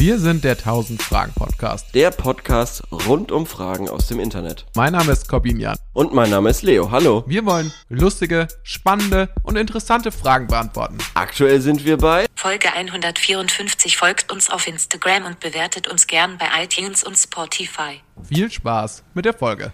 [0.00, 1.92] Wir sind der 1000 Fragen Podcast.
[1.92, 4.64] Der Podcast rund um Fragen aus dem Internet.
[4.76, 5.76] Mein Name ist Corbinian.
[5.92, 6.92] Und mein Name ist Leo.
[6.92, 7.24] Hallo.
[7.26, 10.98] Wir wollen lustige, spannende und interessante Fragen beantworten.
[11.14, 16.46] Aktuell sind wir bei Folge 154 folgt uns auf Instagram und bewertet uns gern bei
[16.62, 18.00] iTunes und Spotify.
[18.22, 19.72] Viel Spaß mit der Folge.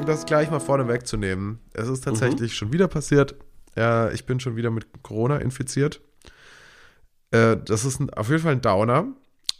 [0.00, 1.60] Um das gleich mal vorne wegzunehmen.
[1.74, 3.34] Es ist tatsächlich schon wieder passiert.
[3.76, 6.00] Ja, ich bin schon wieder mit Corona infiziert.
[7.32, 9.08] Äh, das ist ein, auf jeden Fall ein Downer.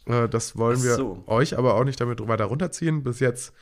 [0.06, 1.22] Äh, das wollen Ach wir so.
[1.26, 3.02] euch aber auch nicht damit weiter runterziehen.
[3.02, 3.52] Bis jetzt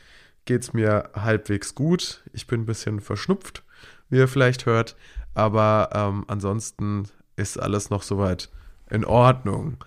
[0.44, 2.22] geht es mir halbwegs gut.
[2.32, 3.64] Ich bin ein bisschen verschnupft,
[4.08, 4.94] wie ihr vielleicht hört.
[5.34, 8.50] Aber ähm, ansonsten ist alles noch soweit
[8.88, 9.78] in Ordnung.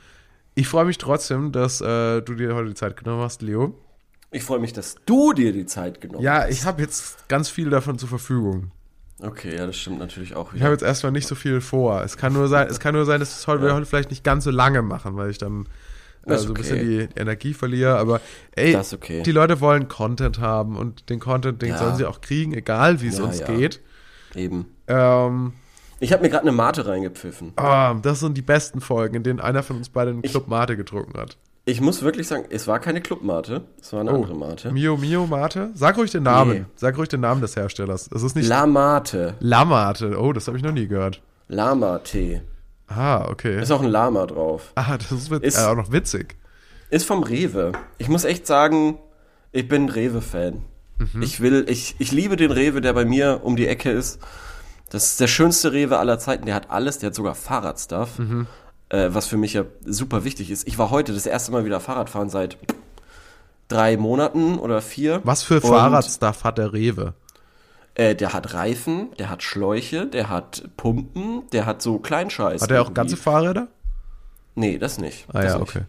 [0.56, 3.80] Ich freue mich trotzdem, dass äh, du dir heute die Zeit genommen hast, Leo.
[4.32, 7.70] Ich freue mich, dass du dir die Zeit genommen Ja, ich habe jetzt ganz viel
[7.70, 8.72] davon zur Verfügung.
[9.20, 9.28] hast.
[9.30, 10.66] Okay, ja, das stimmt natürlich auch Ich wieder.
[10.66, 12.02] habe jetzt erstmal nicht so viel vor.
[12.04, 14.52] Es kann nur sein, es kann nur sein, dass wir heute vielleicht nicht ganz so
[14.52, 15.68] lange machen, weil ich dann
[16.26, 16.62] äh, so ein okay.
[16.62, 17.98] bisschen die Energie verliere.
[17.98, 18.22] Aber
[18.56, 19.22] ey, okay.
[19.24, 21.78] die Leute wollen Content haben und den Content, den Ja.
[21.78, 23.48] sollen sie auch kriegen, egal wie es Ja, uns ja.
[23.48, 23.80] geht.
[24.34, 24.66] Eben.
[24.88, 25.54] Ähm,
[26.00, 27.52] Ich habe mir gerade eine Mate reingepfiffen.
[27.58, 30.48] ah, das sind die besten Folgen, in denen einer von uns beide einen Ich- Club
[30.48, 31.38] Mate getrunken hat.
[31.64, 34.72] Ich muss wirklich sagen, es war keine Clubmate, es war eine andere Mate.
[34.72, 35.70] Mio Mio Mate?
[35.76, 36.52] Sag ruhig den Namen.
[36.54, 36.66] Nee.
[36.76, 38.10] Sag ruhig den Namen des Herstellers.
[38.14, 39.36] Es ist nicht La Mate.
[39.40, 40.20] La Mate.
[40.20, 41.22] Oh, das habe ich noch nie gehört.
[41.50, 42.42] Lama-Tee.
[42.88, 43.62] Ah, okay.
[43.62, 44.72] Ist auch ein Lama drauf.
[44.76, 46.36] ah, das ist, Ist- äh, auch noch witzig.
[46.90, 47.72] Ist vom Rewe.
[48.00, 48.98] Ich muss echt sagen,
[49.52, 50.64] ich bin Rewe-Fan.
[50.98, 51.22] Mhm.
[51.22, 54.20] Ich will, ich, ich liebe den Rewe, der bei mir um die Ecke ist.
[54.90, 56.46] Das ist der schönste Rewe aller Zeiten.
[56.48, 58.20] Der hat alles, der hat sogar Fahrradstuff.
[58.20, 58.48] Mhm.
[58.92, 60.68] Äh, was für mich ja super wichtig ist.
[60.68, 62.58] Ich war heute das erste Mal wieder Fahrradfahren seit
[63.70, 65.22] drei Monaten oder vier.
[65.24, 67.14] Was für Fahrradstuff hat der Rewe?
[67.96, 72.62] Äh, der hat Reifen, der hat Schläuche, der hat Pumpen, der hat so Kleinscheiß.
[72.62, 73.70] Hat er auch ganze Fahrräder?
[74.56, 75.26] Nee, das nicht.
[75.30, 75.70] Ah das ja, nicht.
[75.70, 75.82] okay.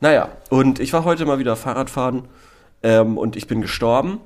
[0.00, 2.28] Naja, und ich war heute mal wieder Fahrradfahren
[2.84, 4.20] ähm, und ich bin gestorben.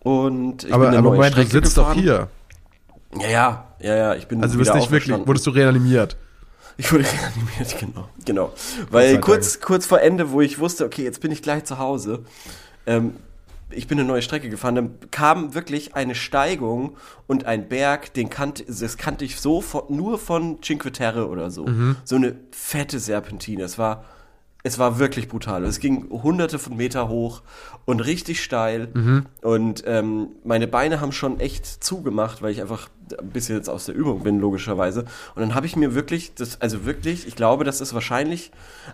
[0.00, 2.02] Und ich Aber, bin eine aber neue Moment, du Strecke sitzt doch gefahren.
[2.02, 2.28] hier.
[3.18, 6.16] Ja, ja, ja, ja, ich bin Also du bist nicht wirklich, wurdest du reanimiert.
[6.76, 8.08] Ich wurde reanimiert, genau.
[8.24, 8.52] genau.
[8.90, 9.24] Weil Dank.
[9.24, 12.24] kurz, kurz vor Ende, wo ich wusste, okay, jetzt bin ich gleich zu Hause,
[12.86, 13.16] ähm,
[13.74, 16.96] ich bin eine neue Strecke gefahren, dann kam wirklich eine Steigung
[17.26, 21.50] und ein Berg, den kannte, das kannte ich so von, nur von Cinque Terre oder
[21.50, 21.66] so.
[21.66, 21.96] Mhm.
[22.04, 23.62] So eine fette Serpentine.
[23.62, 24.04] Es war,
[24.64, 25.64] es war wirklich brutal.
[25.64, 27.42] Es ging hunderte von Meter hoch
[27.84, 28.88] und richtig steil.
[28.94, 29.26] Mhm.
[29.42, 33.86] Und ähm, meine Beine haben schon echt zugemacht, weil ich einfach ein bisschen jetzt aus
[33.86, 35.00] der Übung bin, logischerweise.
[35.34, 38.52] Und dann habe ich mir wirklich, das, also wirklich, ich glaube, dass es wahrscheinlich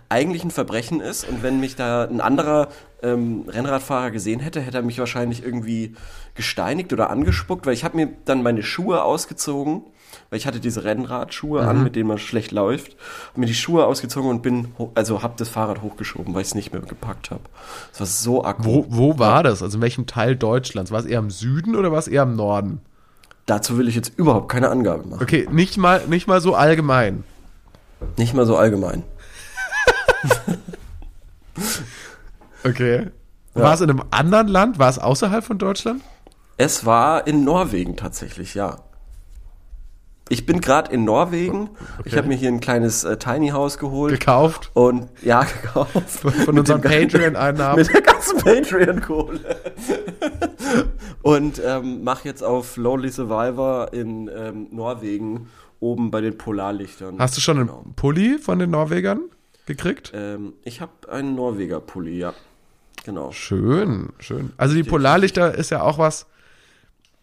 [0.09, 1.29] eigentlich ein Verbrechen ist.
[1.29, 2.69] Und wenn mich da ein anderer
[3.03, 5.93] ähm, Rennradfahrer gesehen hätte, hätte er mich wahrscheinlich irgendwie
[6.33, 9.83] gesteinigt oder angespuckt, weil ich habe mir dann meine Schuhe ausgezogen,
[10.29, 12.95] weil ich hatte diese Rennradschuhe an, mit denen man schlecht läuft,
[13.29, 16.55] hab mir die Schuhe ausgezogen und bin, also habe das Fahrrad hochgeschoben, weil ich es
[16.55, 17.41] nicht mehr gepackt habe.
[17.91, 18.63] Das war so akku.
[18.63, 19.63] Wo, wo war das?
[19.63, 20.91] Also in welchem Teil Deutschlands?
[20.91, 22.81] War es eher im Süden oder war es eher im Norden?
[23.45, 25.23] Dazu will ich jetzt überhaupt keine Angabe machen.
[25.23, 27.23] Okay, nicht mal, nicht mal so allgemein.
[28.17, 29.03] Nicht mal so allgemein.
[32.63, 33.07] Okay.
[33.53, 34.79] War es in einem anderen Land?
[34.79, 36.01] War es außerhalb von Deutschland?
[36.57, 38.77] Es war in Norwegen tatsächlich, ja.
[40.29, 41.71] Ich bin gerade in Norwegen.
[42.05, 44.11] Ich habe mir hier ein kleines äh, Tiny House geholt.
[44.19, 44.69] Gekauft?
[44.75, 46.07] Und ja, gekauft.
[46.45, 47.77] Von unseren Patreon-Einnahmen?
[47.77, 49.39] Mit der ganzen Patreon-Kohle.
[51.23, 57.17] und ähm, mach jetzt auf Lonely Survivor in ähm, Norwegen oben bei den Polarlichtern.
[57.19, 57.83] Hast du schon einen Genau.
[57.95, 59.21] Pulli von den Norwegern
[59.65, 60.11] gekriegt?
[60.13, 62.33] Ähm, ich habe einen Norweger-Pulli, ja.
[63.05, 63.31] Genau.
[63.31, 64.51] Schön, schön.
[64.57, 66.27] Also die Polarlichter ist ja auch was,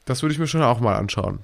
[0.06, 1.40] das würde ich mir schon auch mal anschauen.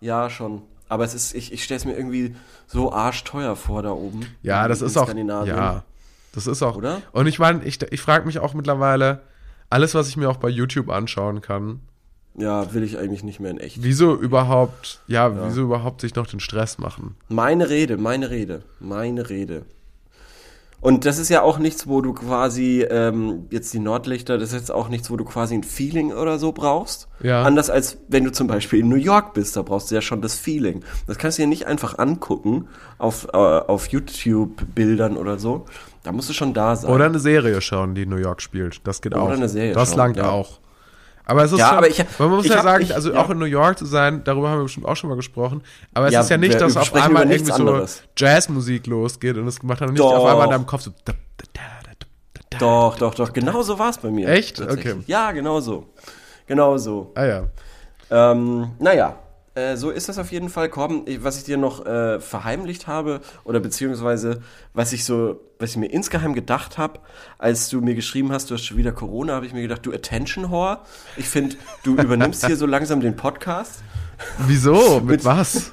[0.00, 0.62] Ja, schon.
[0.94, 2.36] Aber es ist, ich, ich stelle es mir irgendwie
[2.68, 4.20] so arschteuer vor da oben.
[4.42, 5.12] Ja, das ist auch.
[5.12, 5.82] Ja,
[6.32, 6.76] das ist auch.
[6.76, 7.02] Oder?
[7.10, 9.22] Und ich meine, ich, ich frage mich auch mittlerweile,
[9.70, 11.80] alles, was ich mir auch bei YouTube anschauen kann,
[12.36, 13.82] Ja, will ich eigentlich nicht mehr in echt.
[13.82, 17.16] wieso überhaupt, ja, wieso überhaupt sich noch den Stress machen?
[17.28, 19.64] Meine Rede, meine Rede, meine Rede.
[20.84, 24.54] Und das ist ja auch nichts, wo du quasi, ähm, jetzt die Nordlichter, das ist
[24.54, 27.08] jetzt auch nichts, wo du quasi ein Feeling oder so brauchst.
[27.22, 27.42] Ja.
[27.42, 30.20] Anders als wenn du zum Beispiel in New York bist, da brauchst du ja schon
[30.20, 30.84] das Feeling.
[31.06, 35.64] Das kannst du dir nicht einfach angucken auf, äh, auf YouTube-Bildern oder so.
[36.02, 36.90] Da musst du schon da sein.
[36.90, 38.86] Oder eine Serie schauen, die in New York spielt.
[38.86, 39.30] Das geht Oder auch.
[39.30, 40.28] eine Serie das schauen, langt ja.
[40.28, 40.60] auch.
[41.26, 43.12] Aber es ist Ja, schon, aber ich- man muss ich ja hab- sagen, ich- also
[43.12, 43.20] ja.
[43.22, 45.62] auch in New York zu sein, darüber haben wir bestimmt auch schon mal gesprochen.
[45.94, 48.02] Aber es Ja, ist ja nicht, dass auf einmal irgendwie so anderes.
[48.16, 50.12] Jazzmusik losgeht und es macht dann nicht Doch.
[50.12, 50.90] auf einmal in deinem Kopf so.
[52.60, 53.32] Doch, doch, doch.
[53.32, 54.28] Genau so war es bei mir.
[54.28, 54.60] Echt?
[54.60, 54.96] Okay.
[55.06, 55.86] Ja, genau so.
[56.46, 57.10] Genau so.
[57.14, 57.42] Ah ja.
[58.10, 59.16] Ähm, naja,
[59.54, 60.68] äh, so ist das auf jeden Fall.
[60.68, 64.42] Korben, was ich dir noch äh, verheimlicht habe, oder beziehungsweise
[64.72, 67.00] was ich so, was ich mir insgeheim gedacht habe,
[67.38, 69.92] als du mir geschrieben hast, du hast schon wieder Corona, habe ich mir gedacht, du
[69.92, 70.80] Attention Whore.
[71.16, 73.82] Ich finde, du übernimmst hier so langsam den Podcast.
[74.38, 75.00] Wieso?
[75.04, 75.72] Mit was?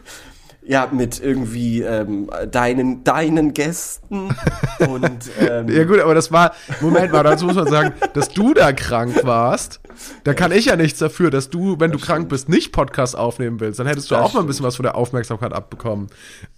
[0.63, 4.29] Ja, mit irgendwie ähm, deinen, deinen Gästen
[4.79, 8.53] und ähm, Ja gut, aber das war, Moment mal, dazu muss man sagen, dass du
[8.53, 9.79] da krank warst,
[10.23, 13.59] da kann ich ja nichts dafür, dass du, wenn du krank bist, nicht Podcast aufnehmen
[13.59, 13.79] willst.
[13.79, 16.07] Dann hättest du Das auch mal ein bisschen was von der Aufmerksamkeit abbekommen.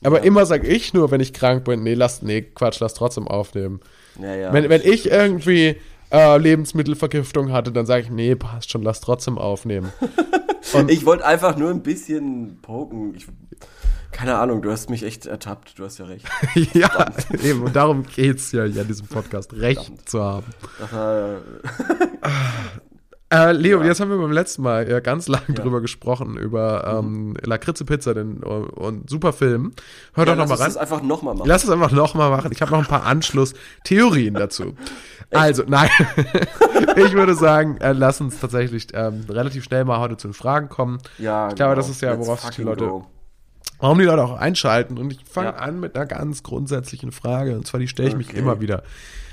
[0.04, 3.28] Aber immer sag ich nur, wenn ich krank bin, nee, lass, nee, Quatsch, lass trotzdem
[3.28, 3.80] aufnehmen.
[4.22, 4.54] ja, ja.
[4.54, 5.78] Wenn, wenn ich irgendwie
[6.14, 9.92] äh, Lebensmittelvergiftung hatte, dann sage ich, nee, passt schon, lass trotzdem aufnehmen.
[10.88, 13.16] ich wollte einfach nur ein bisschen poken.
[13.16, 13.28] Ich,
[14.12, 16.26] keine Ahnung, du hast mich echt ertappt, du hast ja recht.
[16.74, 17.08] ja,
[17.44, 20.46] eben, und darum geht's ja hier in diesem Podcast, Recht zu haben.
[20.92, 21.38] War,
[23.34, 27.36] Äh, Leo, jetzt haben wir beim letzten Mal ja ganz lang drüber gesprochen, über ähm,
[27.42, 29.74] Lakritze-Pizza den, und, und super Film.
[30.14, 30.68] Hör doch ja, noch lass rein.
[30.68, 31.48] das einfach nochmal machen.
[31.48, 32.52] Lass es einfach nochmal machen.
[32.52, 34.76] Ich habe noch ein paar Anschlusstheorien dazu.
[35.32, 35.90] Also, nein.
[36.96, 40.70] ich würde sagen, äh, lass uns tatsächlich ähm, relativ schnell mal heute zu den Fragen
[40.70, 41.00] kommen.
[41.18, 41.76] ja, ich glaube, genau.
[41.76, 43.08] das ist ja, Let's worauf sich die Leute, go.
[43.84, 44.98] Warum die Leute auch einschalten.
[44.98, 45.56] Und ich fange Ja.
[45.58, 47.54] an mit einer ganz grundsätzlichen Frage.
[47.58, 48.40] Und zwar, die stelle ich mich Okay.
[48.40, 48.84] immer wieder.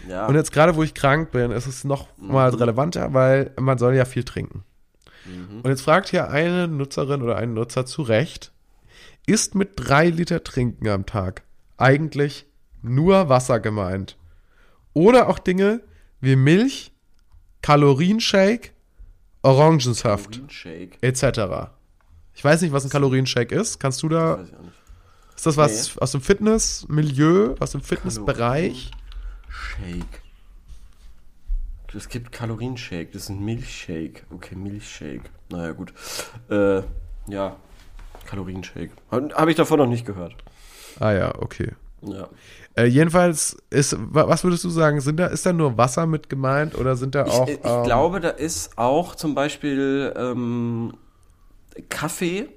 [0.08, 0.26] Ja.
[0.26, 3.94] Und jetzt gerade, wo ich krank bin, ist es noch mal relevanter, weil man soll
[3.94, 4.64] ja viel trinken.
[5.62, 8.50] Und jetzt fragt hier eine Nutzerin oder ein Nutzer zu Recht,
[9.25, 11.43] ist mit drei Liter Trinken am Tag
[11.76, 12.47] eigentlich
[12.82, 14.17] nur Wasser gemeint?
[14.94, 15.81] Oder auch Dinge
[16.20, 16.91] wie Milch,
[17.62, 18.70] Kalorienshake,
[19.43, 20.99] Orangensaft Shake.
[21.02, 21.70] etc.
[22.41, 23.79] Ich weiß nicht, was ein Kalorienshake ist.
[23.81, 24.73] Kannst du da, Weiß ich auch nicht.
[25.37, 28.91] ist das was aus dem Fitnessmilieu, aus dem Fitnessbereich?
[29.51, 30.23] Shake.
[31.95, 34.25] Es gibt Kalorienshake, das ist ein Milchshake.
[34.31, 35.25] Okay, Milchshake.
[35.51, 35.93] Naja, gut.
[36.49, 36.81] Äh,
[37.29, 37.57] ja,
[38.25, 38.93] Kalorienshake.
[39.11, 40.35] Habe hab ich davon noch nicht gehört.
[40.99, 41.73] Ah ja, okay.
[42.01, 42.27] Ja.
[42.75, 46.31] Äh, jedenfalls ist, wa- was würdest du sagen, sind da, ist da nur Wasser mit
[46.31, 47.49] gemeint oder sind da Ich, auch.
[47.49, 50.95] ich ähm, glaube, da ist auch zum Beispiel ähm,
[51.82, 52.49] Kaffee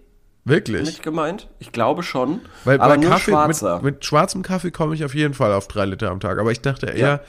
[0.45, 0.85] Wirklich?
[0.85, 1.47] mit gemeint.
[1.59, 2.41] Ich glaube schon.
[2.65, 3.75] Weil aber bei nur Kaffee, schwarzer.
[3.77, 6.37] mit, mit schwarzem Kaffee komme ich auf jeden Fall auf drei Liter am Tag.
[6.39, 7.19] Aber ich dachte eher, Ja.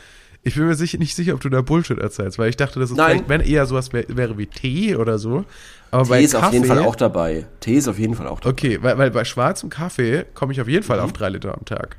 [0.43, 2.91] ich bin mir sicher, nicht sicher, ob du da Bullshit erzählst, weil ich dachte, das
[2.91, 3.11] ist Nein.
[3.11, 5.45] vielleicht, wenn eher sowas wär, wäre wie Tee oder so.
[5.91, 7.47] Aber bei Tee ist Kaffee, auf jeden Fall auch dabei.
[7.61, 8.51] Tee ist auf jeden Fall auch dabei.
[8.53, 11.65] Okay, weil, weil bei schwarzem Kaffee komme ich auf jeden Fall auf drei Liter am
[11.65, 11.97] Tag.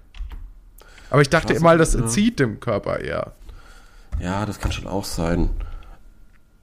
[1.10, 3.32] Aber ich dachte mal, das entzieht dem Körper eher.
[4.20, 5.50] Ja, das kann schon auch sein.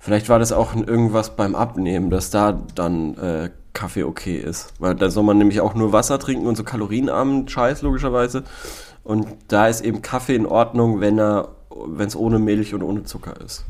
[0.02, 4.74] Vielleicht war das auch irgendwas beim Abnehmen, dass da dann äh, Kaffee okay ist.
[4.80, 8.42] Weil da soll man nämlich auch nur Wasser trinken und so kalorienarmen Scheiß logischerweise.
[9.04, 13.04] Und da ist eben Kaffee in Ordnung, wenn er, wenn es ohne Milch und ohne
[13.04, 13.64] Zucker ist.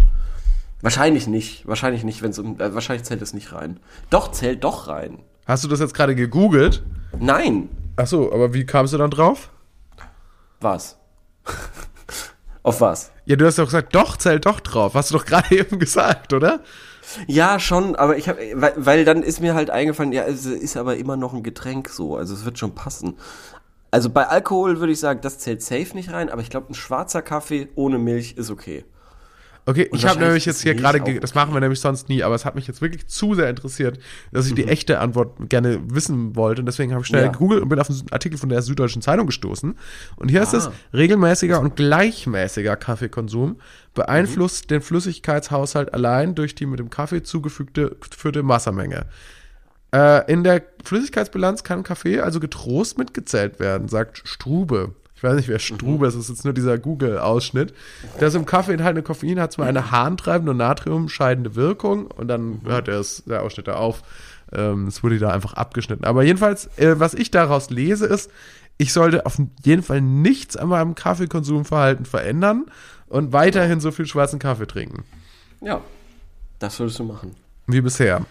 [0.81, 1.69] Wahrscheinlich nicht.
[1.69, 3.79] Wahrscheinlich nicht, wenn es um, äh, wahrscheinlich zählt es nicht rein.
[4.09, 5.19] Doch, zählt doch rein.
[5.45, 6.83] Hast du das jetzt gerade gegoogelt?
[7.21, 7.69] Nein.
[7.97, 9.51] Ach so, aber wie kamst du dann drauf?
[10.63, 10.97] Was?
[12.63, 13.11] Auf was?
[13.25, 14.95] Ja, du hast doch gesagt, doch, zählt doch drauf.
[14.95, 16.61] Hast du doch gerade eben gesagt, oder?
[17.27, 20.77] Ja, schon, aber ich habe, weil, weil dann ist mir halt eingefallen, ja, es ist
[20.77, 23.19] aber immer noch ein Getränk so, also es wird schon passen.
[23.91, 26.75] Also bei Alkohol würde ich sagen, das zählt safe nicht rein, aber ich glaube, ein
[26.75, 28.85] schwarzer Kaffee ohne Milch ist okay.
[29.65, 31.39] Okay, ich habe nämlich ist jetzt hier gerade, ge- das okay.
[31.39, 33.99] machen wir nämlich sonst nie, aber es hat mich jetzt wirklich zu sehr interessiert,
[34.33, 37.31] dass ich die echte Antwort gerne wissen wollte und deswegen habe ich schnell Ja.
[37.31, 39.79] gegoogelt und bin auf einen Artikel von der Süddeutschen Zeitung gestoßen
[40.17, 40.73] und hier heißt es, Ah.
[40.93, 43.61] regelmäßiger und gleichmäßiger Kaffeekonsum
[43.95, 49.07] beeinflusst den Flüssigkeitshaushalt allein durch die mit dem Kaffee zugefügte geführte Wassermenge.
[49.95, 54.95] Äh, in der Flüssigkeitsbilanz kann Kaffee also getrost mitgezählt werden, sagt Strube.
[55.23, 57.73] Ich weiß nicht, wer Strube ist, das ist jetzt nur dieser Google-Ausschnitt.
[58.19, 62.89] Das im Kaffee enthaltene Koffein hat zwar eine harntreibende und natriumscheidende Wirkung und dann hört
[62.89, 64.03] er es, der Ausschnitt da auf.
[64.51, 66.05] Ähm, Es wurde da einfach abgeschnitten.
[66.05, 68.33] Aber jedenfalls, äh, was ich daraus lese, ist,
[68.79, 72.67] ich sollte auf jeden Fall nichts an meinem Kaffeekonsumverhalten verändern
[73.07, 75.05] und weiterhin so viel schwarzen Kaffee trinken.
[75.61, 75.83] Ja,
[76.59, 77.37] das solltest du machen.
[77.69, 78.27] Wie bisher.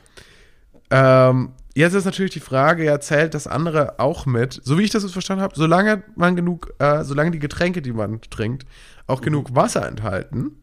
[0.89, 4.59] Ähm, jetzt ist natürlich die Frage, ja, zählt das andere auch mit?
[4.63, 7.93] So wie ich das jetzt verstanden habe, solange man genug, äh, solange die Getränke, die
[7.93, 8.65] man trinkt,
[9.07, 10.57] auch genug Wasser enthalten,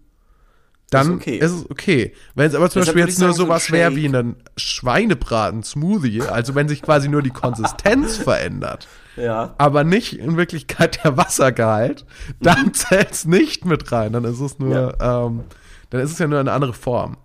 [0.90, 1.36] dann Ist okay.
[1.36, 2.14] ist es okay.
[2.34, 6.22] Wenn es aber zum Deshalb Beispiel jetzt nur sagen, so sowas wäre wie ein Schweinebraten-Smoothie,
[6.22, 9.54] also wenn sich quasi nur die Konsistenz verändert, Ja.
[9.58, 12.06] aber nicht in Wirklichkeit der Wassergehalt,
[12.40, 14.12] dann zählt es nicht mit rein.
[14.14, 15.44] Dann ist es nur, ähm,
[15.90, 17.18] dann ist es ja nur eine andere Form.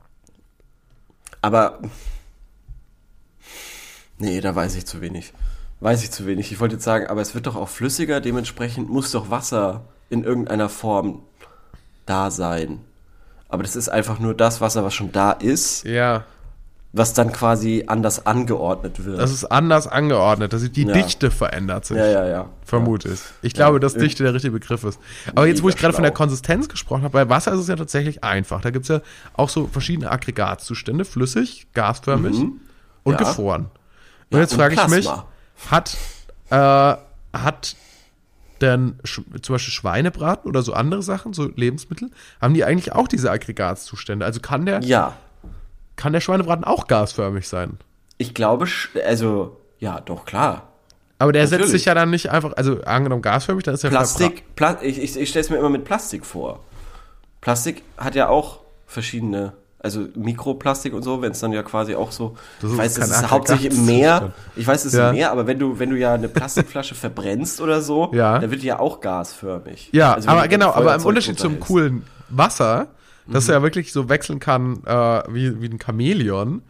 [1.42, 1.80] Aber.
[4.18, 5.34] Nee, da weiß ich zu wenig.
[5.80, 6.52] Weiß ich zu wenig.
[6.52, 10.24] Ich wollte jetzt sagen, aber es wird doch auch flüssiger, dementsprechend muss doch Wasser in
[10.24, 11.22] irgendeiner Form
[12.06, 12.80] Dasein.
[13.50, 16.24] Aber das ist einfach nur das Wasser, was schon da ist, Ja.
[16.92, 19.20] was dann quasi anders angeordnet wird.
[19.20, 20.94] Das ist anders angeordnet, dass die Ja.
[20.94, 21.98] Dichte verändert sich.
[21.98, 22.50] ja, ja, ja.
[22.66, 23.20] Vermute ich.
[23.42, 23.94] Ich glaube, dass.
[23.94, 25.00] Dichte der richtige Begriff ist.
[25.36, 26.12] Aber jetzt, wo ich gerade von der.
[26.12, 28.62] Konsistenz gesprochen habe, bei Wasser ist es ja tatsächlich einfach.
[28.62, 29.02] Da gibt es ja
[29.34, 32.44] auch so verschiedene Aggregatzustände, flüssig, gasförmig und
[33.06, 33.12] Mhm.
[33.12, 33.18] Ja.
[33.18, 33.66] gefroren.
[34.34, 35.10] Und jetzt frage ich mich,
[35.70, 35.98] hat,
[36.50, 36.56] äh,
[37.34, 37.76] hat
[38.62, 42.10] denn zum Beispiel Schweinebraten oder so andere Sachen, so Lebensmittel,
[42.42, 44.26] haben die eigentlich auch diese Aggregatzustände?
[44.26, 45.14] Also kann der, Ja.
[45.96, 47.78] kann der Schweinebraten auch gasförmig sein?
[48.18, 48.68] Ich glaube,
[49.06, 50.70] also, ja, doch, klar.
[51.20, 51.72] Aber der setzt Natürlich.
[51.72, 55.18] sich ja dann nicht einfach, also angenommen gasförmig, dann ist ja Plastik, Pla ich, ich,
[55.18, 56.60] ich stelle es mir immer mit Plastik vor.
[57.42, 62.12] Plastik hat ja auch verschiedene, also Mikroplastik und so, wenn es dann ja quasi auch
[62.12, 65.10] so, Das ich weiß, es ist hauptsächlich im Meer, ich weiß, es ist Ja.
[65.10, 68.40] im Meer, aber wenn du, wenn du ja eine Plastikflasche verbrennst oder so, Ja.
[68.40, 69.90] dann wird die ja auch gasförmig.
[69.92, 72.88] Ja, Also aber genau, aber im Unterschied zum coolen Wasser,
[73.28, 73.54] das Mhm.
[73.54, 76.62] ja wirklich so wechseln kann äh, wie, wie ein Chamäleon,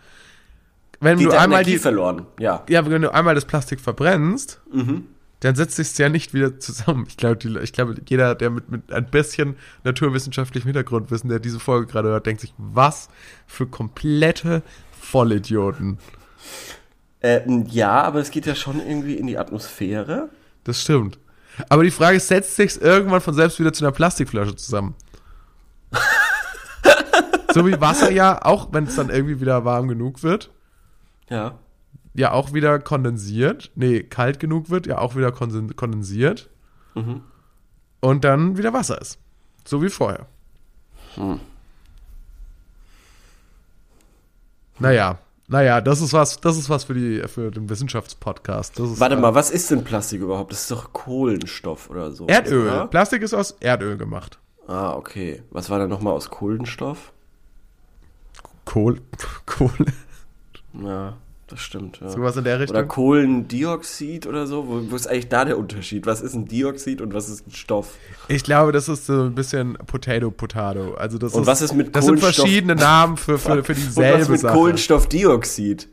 [1.00, 2.64] wenn Geht du einmal Energie die, verloren, ja.
[2.70, 5.06] ja, wenn du einmal das Plastik verbrennst, Mhm.
[5.44, 7.06] Dann setzt sich ja nicht wieder zusammen.
[7.08, 11.88] Ich glaube, ich glaube, jeder, der mit, mit ein bisschen naturwissenschaftlichem Hintergrundwissen, der diese Folge
[11.88, 13.10] gerade hört, denkt sich, was
[13.46, 14.64] für komplette
[15.00, 16.00] Vollidioten.
[17.20, 20.30] Äh, ja, aber es geht ja schon irgendwie in die Atmosphäre.
[20.64, 21.20] Das stimmt.
[21.70, 24.96] Aber die Frage ist, setzt sich irgendwann von selbst wieder zu einer Plastikflasche zusammen?
[27.54, 30.52] so wie Wasser ja, auch wenn es dann irgendwie wieder warm genug wird,
[31.30, 31.60] Ja.
[32.14, 33.72] Ja auch wieder kondensiert.
[33.76, 36.50] Nee, kalt genug wird, ja auch wieder kondensiert.
[38.02, 39.18] Und dann wieder Wasser ist.
[39.66, 40.28] So wie vorher.
[44.80, 48.74] Naja, naja, das ist was, das ist was für die, für den Wissenschaftspodcast.
[49.00, 50.52] Warte äh, mal, was ist denn Plastik überhaupt?
[50.52, 52.28] Das ist doch Kohlenstoff oder so.
[52.28, 52.68] Erdöl.
[52.68, 52.88] Oder?
[52.88, 54.40] Plastik ist aus Erdöl gemacht.
[54.68, 55.44] Ah, okay.
[55.52, 57.12] Was war da nochmal aus Kohlenstoff?
[58.66, 59.02] Kohl,
[59.46, 59.94] Kohle,
[60.74, 61.18] Ja,
[61.54, 62.00] das stimmt.
[62.02, 62.10] Ja.
[62.10, 62.76] sowas in der Richtung.
[62.78, 64.68] Oder Kohlendioxid oder so?
[64.68, 66.08] Wo, wo ist eigentlich da der Unterschied?
[66.08, 67.92] Was ist ein Dioxid und was ist ein Stoff?
[68.28, 70.96] Ich glaube, das ist so ein bisschen Potato Potato.
[70.96, 73.78] Also das Und ist, was ist mit Das sind verschiedene Namen für, für, für und
[73.78, 74.54] dieselbe was mit Sache.
[74.54, 75.90] Kohlenstoffdioxid?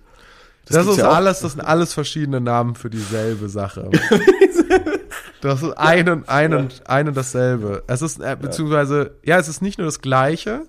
[0.66, 3.90] das gibt's ist ja alles, das sind alles verschiedene Namen für dieselbe Sache.
[5.42, 7.82] das ist ein und, ein, und, ein und dasselbe.
[7.86, 10.62] Es ist, äh, beziehungsweise, ja, es ist nicht nur das Gleiche,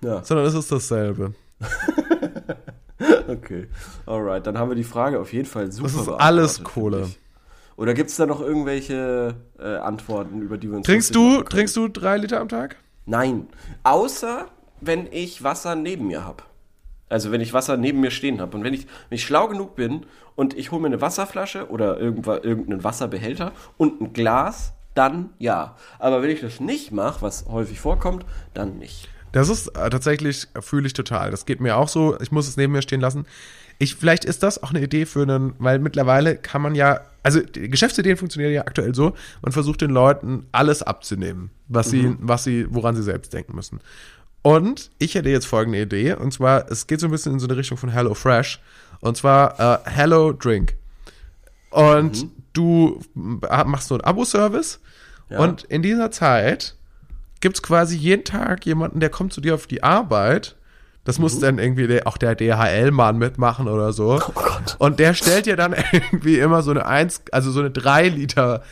[0.00, 1.34] Ja, sondern es ist dasselbe.
[3.32, 3.68] okay.
[4.06, 7.08] Alright, dann haben wir die Frage auf jeden Fall super Das ist alles Kohle.
[7.76, 11.76] Oder gibt es da noch irgendwelche äh, Antworten, über die wir uns Trinkst du, trinkst
[11.76, 12.76] du drei Liter am Tag?
[13.06, 13.48] Nein.
[13.82, 14.46] Außer,
[14.80, 16.44] wenn ich Wasser neben mir habe.
[17.08, 18.56] Also wenn ich Wasser neben mir stehen habe.
[18.56, 21.98] Und wenn ich, wenn ich schlau genug bin und ich hole mir eine Wasserflasche oder
[21.98, 25.76] irgendeinen Wasserbehälter und ein Glas, dann ja.
[25.98, 28.24] Aber wenn ich das nicht mache, was häufig vorkommt,
[28.54, 29.08] dann nicht.
[29.32, 31.30] Das ist äh, tatsächlich, äh, fühle ich total.
[31.30, 32.18] Das geht mir auch so.
[32.20, 33.26] Ich muss es neben mir stehen lassen.
[33.78, 37.40] Ich, vielleicht ist das auch eine Idee für einen, weil mittlerweile kann man ja, also
[37.40, 42.44] die Geschäftsideen funktionieren ja aktuell so, man versucht den Leuten alles abzunehmen, was sie, was
[42.44, 43.80] sie, woran sie selbst denken müssen.
[44.42, 47.46] Und ich hätte jetzt folgende Idee, und zwar, es geht so ein bisschen in so
[47.46, 48.60] eine Richtung von Hello Fresh,
[49.00, 50.74] und zwar äh, Hello Drink.
[51.70, 54.80] Und du m- machst so einen Abo-Service
[55.30, 55.38] Ja.
[55.40, 56.76] und in dieser Zeit
[57.42, 60.56] gibt es quasi jeden Tag jemanden, der kommt zu dir auf die Arbeit.
[61.04, 64.20] Das muss dann irgendwie der, auch der DHL-Mann mitmachen oder so.
[64.24, 64.76] Oh Gott.
[64.78, 68.62] Und der stellt dir dann irgendwie immer so eine 1, also so eine 3 Liter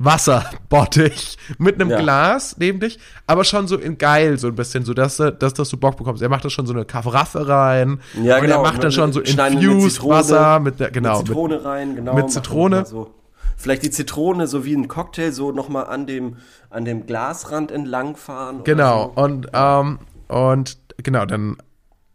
[0.00, 2.00] Wasserbottich mit einem Ja.
[2.00, 5.54] Glas neben dich, aber schon so in geil, so ein bisschen, so dass, du- dass,
[5.54, 6.22] dass du Bock bekommst.
[6.22, 8.00] Er macht das schon so eine Kaffraffe rein.
[8.22, 8.56] Ja, und genau.
[8.58, 11.18] er macht dann schon so Schneiden mit infused Zitrone, Wasser mit der, genau.
[11.18, 12.14] mit Zitrone rein, genau.
[12.14, 12.86] mit Zitrone.
[12.86, 13.12] So.
[13.56, 16.36] Vielleicht die Zitrone so wie ein Cocktail so nochmal an dem,
[16.70, 18.62] an dem Glasrand entlangfahren.
[18.64, 19.22] Genau, So.
[19.22, 21.56] und, ähm, und genau, dann,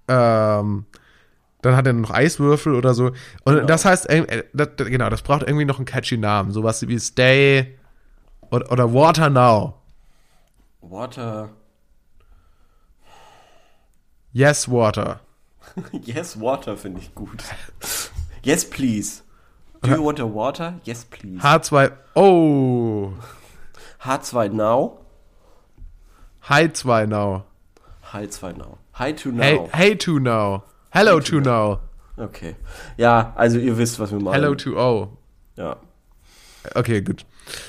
[0.08, 0.86] ähm,
[1.62, 3.08] dann hat er noch Eiswürfel oder so.
[3.44, 3.66] Und Genau.
[3.66, 6.52] das heißt, äh, das, das- genau, das braucht irgendwie noch einen catchy Namen.
[6.52, 7.78] Sowas wie Stay
[8.52, 9.76] oder, oder Water Now.
[10.82, 11.50] Water.
[14.32, 15.20] Yes, Water.
[15.92, 17.44] Yes, water finde ich gut.
[18.44, 19.23] Yes, please.
[19.84, 20.76] Do you want a water?
[20.86, 21.42] Yes, please.
[21.42, 23.14] H2, oh,
[24.02, 24.98] H2 now.
[26.42, 27.46] Hi 2 Now.
[28.12, 28.78] H2 now.
[28.94, 29.44] Hi to now.
[29.44, 30.64] Hey, hey to Now.
[30.92, 31.80] Hello to Now.
[32.18, 32.56] Okay.
[32.98, 34.34] Ja, also ihr wisst, was wir meinen.
[34.34, 35.18] Hello to O.
[35.56, 35.78] Ja.
[36.76, 37.26] Okay, gut.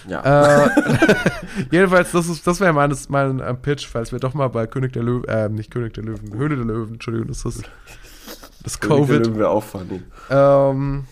[0.07, 0.67] Ja.
[0.67, 0.69] Äh,
[1.71, 4.93] jedenfalls, das, ist, das wäre mein, mein äh, Pitch, falls wir doch mal bei König
[4.93, 7.65] der Löwen, äh, nicht König der Löwen, Höhle der Löwen, Entschuldigung, das ist
[8.63, 9.27] das Covid.
[9.27, 10.03] Irgendwie auch funny.
[10.31, 11.07] Ähm,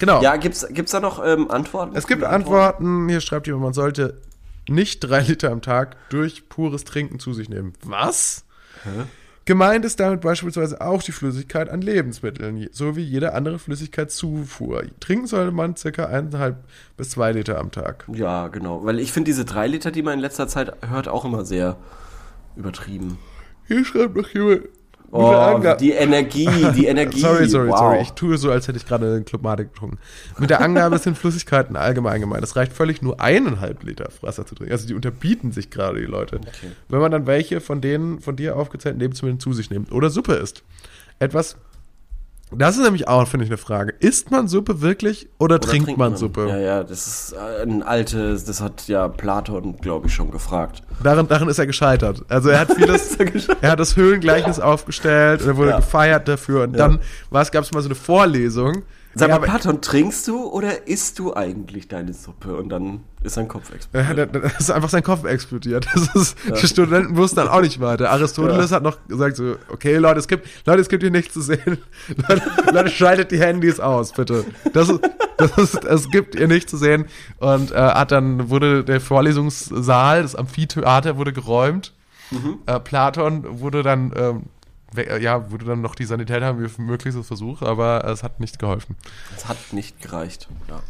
[0.00, 0.20] genau.
[0.20, 1.94] Ja, gibt's, gibt's da noch ähm, Antworten?
[1.94, 3.08] es gibt Coole Antworten.
[3.08, 4.20] Hier schreibt jemand, man sollte
[4.68, 7.74] nicht drei Liter am Tag durch pures Trinken zu sich nehmen.
[7.84, 8.44] Was?
[9.44, 14.84] Gemeint ist damit beispielsweise auch die Flüssigkeit an Lebensmitteln, so wie jede andere Flüssigkeitszufuhr.
[15.00, 16.54] Trinken sollte man circa 1,5
[16.96, 18.04] bis 2 Liter am Tag.
[18.12, 18.84] Ja, genau.
[18.84, 21.76] Weil ich finde diese drei Liter, die man in letzter Zeit hört, auch immer sehr
[22.54, 23.18] übertrieben.
[23.66, 24.62] Hier schreibt noch jemand.
[25.12, 27.20] Oh, die Energie, die Energie.
[27.20, 27.78] Sorry, sorry, wow.
[27.78, 28.00] sorry.
[28.02, 29.98] Ich tue so, als hätte ich gerade einen Clubmatic getrunken.
[30.38, 32.44] Mit der Angabe sind Flüssigkeiten allgemein gemeint.
[32.44, 34.72] Es reicht völlig nur eineinhalb Liter Wasser zu trinken.
[34.72, 36.40] Also die unterbieten sich gerade, die Leute.
[36.88, 40.34] Wenn man dann welche von denen von dir aufgezählten Lebensmitteln zu sich nimmt oder Suppe
[40.34, 40.62] isst.
[41.18, 41.56] Etwas,
[42.52, 43.94] das ist nämlich auch, finde ich, eine Frage.
[44.00, 46.48] Isst man Suppe wirklich oder, Oder trinkt, man, Suppe?
[46.48, 50.82] Ja, ja, das ist äh, ein altes, das hat ja Platon, glaube ich, schon gefragt.
[51.02, 52.24] Darin, darin ist er gescheitert.
[52.28, 53.16] Also er hat vieles,
[53.60, 55.76] er hat das Höhlengleichnis aufgestellt und er wurde Ja.
[55.76, 56.64] gefeiert dafür.
[56.64, 56.98] Und dann
[57.30, 58.82] gab es mal so eine Vorlesung.
[59.14, 62.56] Sag Ja, mal, Platon, trinkst du oder isst du eigentlich deine Suppe?
[62.56, 64.18] Und dann ist sein Kopf Ja, explodiert.
[64.18, 65.86] da- da ist einfach sein Kopf explodiert.
[65.94, 68.10] Das ist, Die Studenten wussten dann auch nicht weiter.
[68.12, 68.76] Aristoteles Ja.
[68.76, 71.78] hat noch gesagt so, okay, Leute, es gibt, Leute, es gibt hier nichts zu sehen.
[72.28, 74.44] Leute, Leute schaltet die Handys aus, bitte.
[74.72, 75.00] Das ist,
[75.38, 77.06] das ist, es gibt hier nichts zu sehen.
[77.38, 81.94] Und äh, hat dann, wurde der Vorlesungssaal, das Amphitheater wurde geräumt.
[82.66, 84.40] Äh, Platon wurde dann, ähm, äh,
[84.94, 88.96] ja, wurde dann noch die Sanitäter haben wir möglichstes versucht, aber es hat nicht geholfen.
[89.34, 90.48] Das hat nicht gereicht.
[90.68, 90.80] Ja.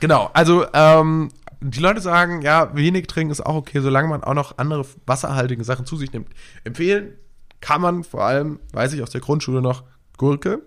[0.00, 1.30] Genau, also ähm,
[1.60, 5.64] die Leute sagen, ja, wenig trinken ist auch okay, solange man auch noch andere wasserhaltige
[5.64, 6.28] Sachen zu sich nimmt.
[6.64, 7.12] Empfehlen
[7.60, 9.84] kann man vor allem, weiß ich aus der Grundschule noch,
[10.18, 10.60] Gurke,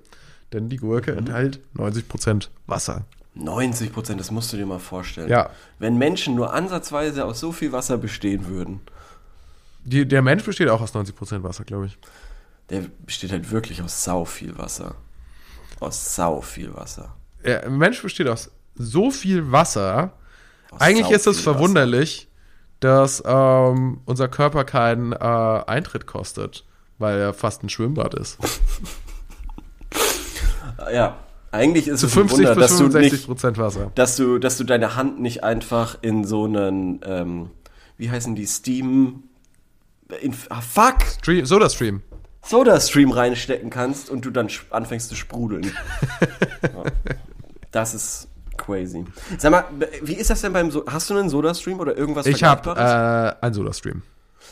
[0.53, 3.05] denn die Gurke enthält 90% Wasser.
[3.35, 5.29] 90 Prozent, das musst du dir mal vorstellen.
[5.29, 5.49] Ja.
[5.79, 8.79] Wenn Menschen nur ansatzweise aus so viel Wasser bestehen würden,
[9.83, 11.97] Die, der Mensch besteht auch aus 90% Wasser, glaube ich.
[12.69, 14.95] Der besteht halt wirklich aus sau viel Wasser.
[15.79, 17.15] Aus sau viel Wasser.
[17.43, 20.13] Der Mensch besteht aus so viel Wasser.
[20.71, 22.27] Aus Eigentlich ist es verwunderlich,
[22.79, 26.65] dass ähm, unser Körper keinen äh, Eintritt kostet,
[26.97, 28.41] weil er fast ein Schwimmbad ist.
[28.41, 28.59] Wasser.
[30.91, 31.17] Ja,
[31.51, 33.91] eigentlich ist Zu es ein 50 Wunder, bis dass du 65 nicht, Prozent Wasser.
[33.95, 37.49] dass du, dass du deine Hand nicht einfach in so einen, ähm,
[37.97, 39.23] wie heißen die, Steam,
[40.21, 42.01] in, ah, fuck, Stream, Soda Stream.
[42.47, 45.63] Soda-Stream reinstecken kannst und du dann anfängst zu sprudeln.
[46.61, 46.83] ja.
[47.71, 48.27] Das ist
[48.57, 49.05] crazy.
[49.37, 49.65] Sag mal,
[50.01, 53.43] wie ist das denn beim, so hast du einen Soda-Stream oder irgendwas Ich habe äh,
[53.45, 54.03] einen Soda Stream.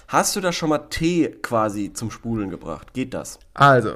[0.08, 2.94] Hast du da schon mal Tee quasi zum Sprudeln gebracht?
[2.94, 3.40] Geht das?
[3.54, 3.96] Also,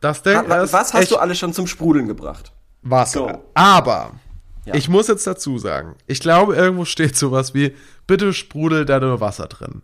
[0.00, 2.52] das Ding Ha, wa- ist was hast du alles schon zum Sprudeln gebracht?
[2.82, 3.18] Wasser.
[3.18, 3.44] So.
[3.54, 4.12] Aber
[4.66, 4.74] Ja.
[4.74, 7.74] ich muss jetzt dazu sagen, ich glaube, irgendwo steht sowas wie,
[8.06, 9.82] bitte sprudel da nur Wasser drin.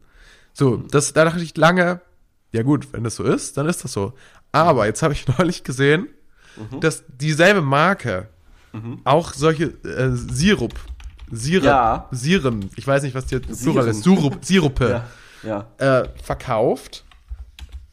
[0.53, 2.01] So, das, da dachte ich lange,
[2.53, 4.13] ja gut, wenn das so ist, dann ist das so.
[4.53, 6.09] Aber jetzt habe ich neulich gesehen,
[6.71, 6.81] Mhm.
[6.81, 8.29] dass dieselbe Marke
[9.05, 10.73] auch solche äh, Sirup,
[11.31, 12.09] Sirup, Ja.
[12.11, 15.03] Siren, ich weiß nicht, was die Plural ist, Sirup, Sirupe.
[15.43, 15.67] Ja.
[15.79, 16.01] Ja.
[16.03, 17.05] äh, verkauft.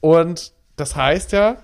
[0.02, 1.58] Und das heißt ja,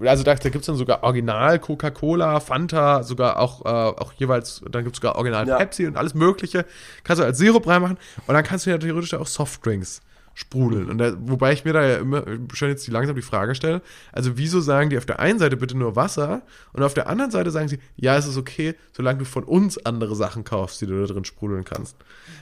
[0.00, 4.62] also da, da gibt es dann sogar Original Coca-Cola, Fanta, sogar auch, äh, auch jeweils,
[4.70, 5.44] dann gibt es sogar Original.
[5.44, 6.64] Pepsi und alles Mögliche.
[7.04, 10.00] Kannst du als Sirup reinmachen und dann kannst du ja theoretisch auch Softdrinks
[10.38, 10.88] sprudeln.
[10.88, 12.22] Und da, wobei ich mir da ja immer
[12.54, 15.56] schon jetzt die, langsam die Frage stelle, also wieso sagen die auf der einen Seite
[15.56, 19.18] bitte nur Wasser und auf der anderen Seite sagen sie, ja, es ist okay, solange
[19.18, 21.96] du von uns andere Sachen kaufst, die du da drin sprudeln kannst.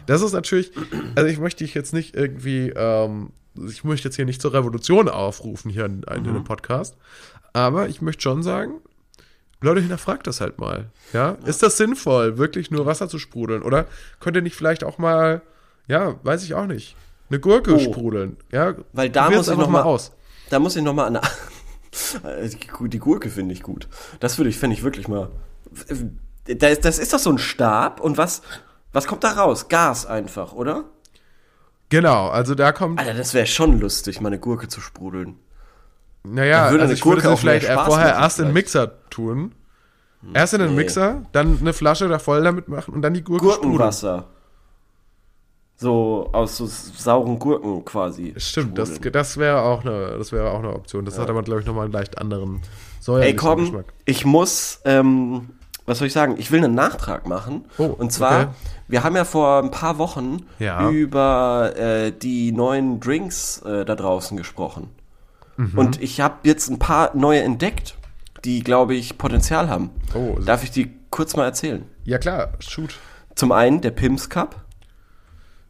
[0.04, 0.72] Das ist natürlich,
[1.14, 3.30] also ich möchte dich jetzt nicht irgendwie, ähm,
[3.66, 6.98] ich möchte jetzt hier nicht zur Revolution aufrufen hier in, in dem Podcast,
[7.54, 8.74] aber ich möchte schon sagen,
[9.62, 10.90] Leute, hinterfragt das halt mal.
[11.14, 11.38] Ja?
[11.46, 13.62] Ist das sinnvoll, wirklich nur Wasser zu sprudeln?
[13.62, 13.86] Oder
[14.20, 15.40] könnt ihr nicht vielleicht auch mal,
[15.88, 16.94] ja, weiß ich auch nicht,
[17.30, 17.78] eine Gurke Oh.
[17.78, 18.36] sprudeln?
[18.52, 20.12] Ja, Weil da muss ich noch mal- aus.
[20.50, 21.18] Da muss ich noch mal an.
[22.88, 23.88] Die Gurke finde ich gut.
[24.20, 25.30] Das würde ich, fände ich wirklich mal.
[26.46, 28.42] Das, das ist doch so ein Stab und was,
[28.92, 29.68] was kommt da raus?
[29.68, 30.84] Gas einfach, oder?
[31.88, 35.36] Genau, also da kommt, Alter, das wäre schon lustig, mal eine Gurke zu sprudeln.
[36.24, 38.44] naja, würde also eine ich würde Gurke sie auch mehr vielleicht vorher machen erst in
[38.46, 38.54] den.
[38.54, 39.54] Mixer tun.
[40.34, 40.76] Erst in den Nee.
[40.76, 44.24] Mixer, dann eine Flasche da voll damit machen und dann die Gurke sprudeln.
[45.78, 48.32] So aus so sauren Gurken quasi.
[48.38, 49.12] Stimmt, das, sprudeln.
[49.12, 51.04] das wäre auch eine, das wäre auch eine Option.
[51.04, 52.62] Das hat aber, glaube ich, nochmal einen leicht anderen
[53.00, 53.84] säuerlichen Ey, komm, Geschmack.
[54.06, 55.50] ich muss, ähm,
[55.84, 56.36] was soll ich sagen?
[56.38, 57.66] Ich will einen Nachtrag machen.
[57.76, 58.48] Oh, und zwar, okay.
[58.88, 60.88] wir haben ja vor ein paar Wochen Ja.
[60.88, 64.88] über äh, die neuen Drinks äh, da draußen gesprochen.
[65.58, 65.72] Mhm.
[65.78, 67.96] Und ich habe jetzt ein paar neue entdeckt,
[68.44, 69.90] die, glaube ich, Potenzial haben.
[70.14, 71.84] Oh, Darf ich die kurz mal erzählen?
[72.04, 72.98] Ja, klar, shoot.
[73.34, 74.62] Zum einen der Pims Cup.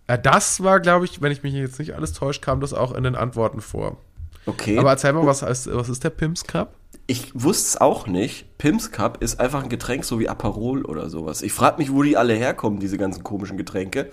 [0.09, 2.95] Ja, das war, glaube ich, wenn ich mich jetzt nicht alles täuscht, kam das auch
[2.95, 3.97] in den Antworten vor.
[4.47, 4.79] Okay.
[4.79, 6.73] Aber erzähl mal, was, heißt, was ist der Pimps Cup?
[7.09, 8.59] Ich wusste es auch nicht.
[8.59, 11.43] Pims Cup ist einfach ein Getränk so wie Aperol oder sowas.
[11.43, 14.11] Ich frage mich, wo die alle herkommen, diese ganzen komischen Getränke.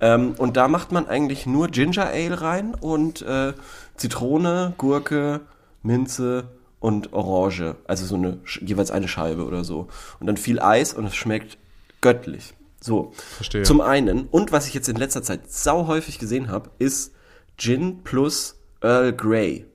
[0.00, 3.54] Ähm, und da macht man eigentlich nur Ginger Ale rein und äh,
[3.96, 5.40] Zitrone, Gurke,
[5.82, 6.44] Minze
[6.80, 7.76] und Orange.
[7.86, 9.88] Also so eine, jeweils eine Scheibe oder so.
[10.20, 11.58] Und dann viel Eis und es schmeckt
[12.00, 12.54] göttlich.
[12.80, 13.12] So.
[13.36, 13.62] Verstehe.
[13.64, 14.26] Zum einen.
[14.28, 17.12] Und was ich jetzt in letzter Zeit sau häufig gesehen habe, ist
[17.56, 19.66] Gin plus Earl Grey.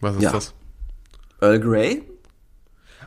[0.00, 0.32] Was ist Ja.
[0.32, 0.54] das?
[1.40, 2.02] Earl Grey?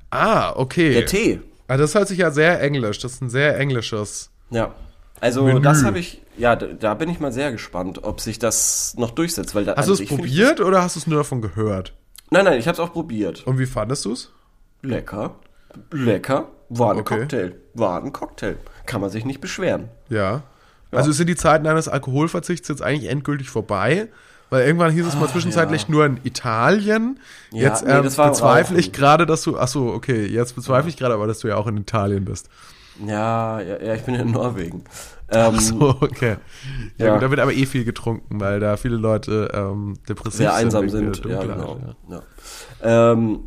[0.10, 0.94] Ah, okay.
[0.94, 1.40] Der Tee.
[1.68, 3.00] Ah, das hört sich ja sehr englisch.
[3.00, 4.30] Das ist ein sehr englisches.
[4.50, 4.76] Ja.
[5.20, 5.62] Also Menü.
[5.62, 9.12] das habe ich, ja, da, da bin ich mal sehr gespannt, ob sich das noch
[9.12, 9.56] durchsetzt.
[9.56, 11.42] Weil da, Hast du an es sich find probiert oder hast du es nur davon
[11.42, 11.94] gehört?
[12.30, 13.48] Nein, nein, ich habe es auch probiert.
[13.48, 14.32] Und wie fandest du es?
[14.82, 15.36] Lecker.
[15.92, 16.50] Lecker.
[16.80, 17.20] War ein Okay.
[17.20, 17.56] Cocktail.
[17.74, 18.56] War ein Cocktail.
[18.86, 19.90] Kann man sich nicht beschweren.
[20.10, 20.44] Ja.
[20.92, 24.10] Also sind die Zeiten eines Alkoholverzichts jetzt eigentlich endgültig vorbei?
[24.52, 25.92] Weil irgendwann hieß es mal zwischenzeitlich Ah, ja.
[25.92, 27.20] nur in Italien.
[27.52, 29.58] Ja, jetzt nee, ähm, war bezweifle ich gerade, dass du.
[29.58, 32.50] Achso, okay, jetzt bezweifle ich gerade aber, dass du ja auch in Italien bist.
[33.04, 34.84] Ja, ja, ja ich bin in Norwegen.
[35.30, 36.36] Ähm, So, okay.
[36.98, 37.14] Ja, Ja.
[37.14, 40.84] Gut, da wird aber eh viel getrunken, weil da viele Leute ähm, depressiv sehr einsam
[40.86, 41.26] wegen der sind.
[41.26, 41.80] Ja, genau.
[42.10, 42.22] ja.
[42.84, 43.12] Ja.
[43.14, 43.40] Ähm,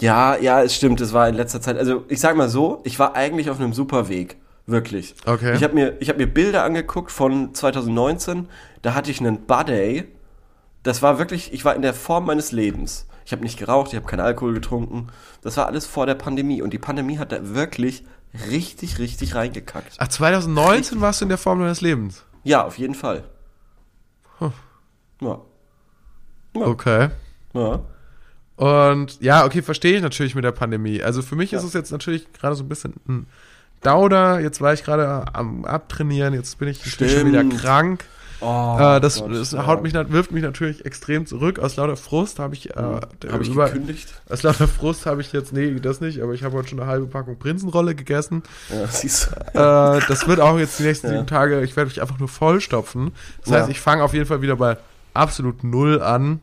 [0.00, 1.76] ja, ja, es stimmt, es war in letzter Zeit.
[1.76, 4.36] Also ich sag mal so, ich war eigentlich auf einem super Weg.
[4.66, 5.14] Wirklich.
[5.26, 5.56] Okay.
[5.56, 8.48] Ich habe mir, ich hab mir Bilder angeguckt von 2019.
[8.82, 10.06] Da hatte ich einen Budday.
[10.82, 13.06] Das war wirklich, ich war in der Form meines Lebens.
[13.24, 15.08] Ich habe nicht geraucht, ich habe keinen Alkohol getrunken.
[15.42, 16.62] Das war alles vor der Pandemie.
[16.62, 18.04] Und die Pandemie hat da wirklich
[18.48, 19.96] richtig, richtig reingekackt.
[19.98, 22.24] Ach, 2019 warst du in der Form deines Lebens.
[22.44, 23.24] Ja, auf jeden Fall.
[24.40, 24.52] Ja.
[25.20, 25.40] Ja.
[26.54, 27.08] Okay.
[27.54, 27.80] ja.
[28.60, 31.02] Und ja, okay, verstehe ich natürlich mit der Pandemie.
[31.02, 33.26] Also für mich ist es jetzt natürlich gerade so ein bisschen ein
[33.80, 34.38] Dauder.
[34.40, 38.04] Jetzt war ich gerade am Abtrainieren, jetzt bin ich schon wieder krank.
[38.42, 39.66] Oh, äh, das Gott, das ja.
[39.66, 41.58] haut mich, wirft mich natürlich extrem zurück.
[41.58, 43.08] Aus lauter Frust habe ich, äh, Habe
[43.42, 44.12] ich über, gekündigt?
[44.28, 46.88] aus lauter Frust habe ich jetzt, nee, das nicht, aber ich habe heute schon eine
[46.90, 48.42] halbe Packung Prinzenrolle gegessen.
[48.68, 49.58] Ja, siehst du.
[49.58, 51.12] äh, das wird auch jetzt die nächsten Ja.
[51.14, 53.12] sieben Tage, ich werde mich einfach nur vollstopfen.
[53.40, 53.60] Das Ja.
[53.60, 54.76] heißt, ich fange auf jeden Fall wieder bei
[55.14, 56.40] absolut null an.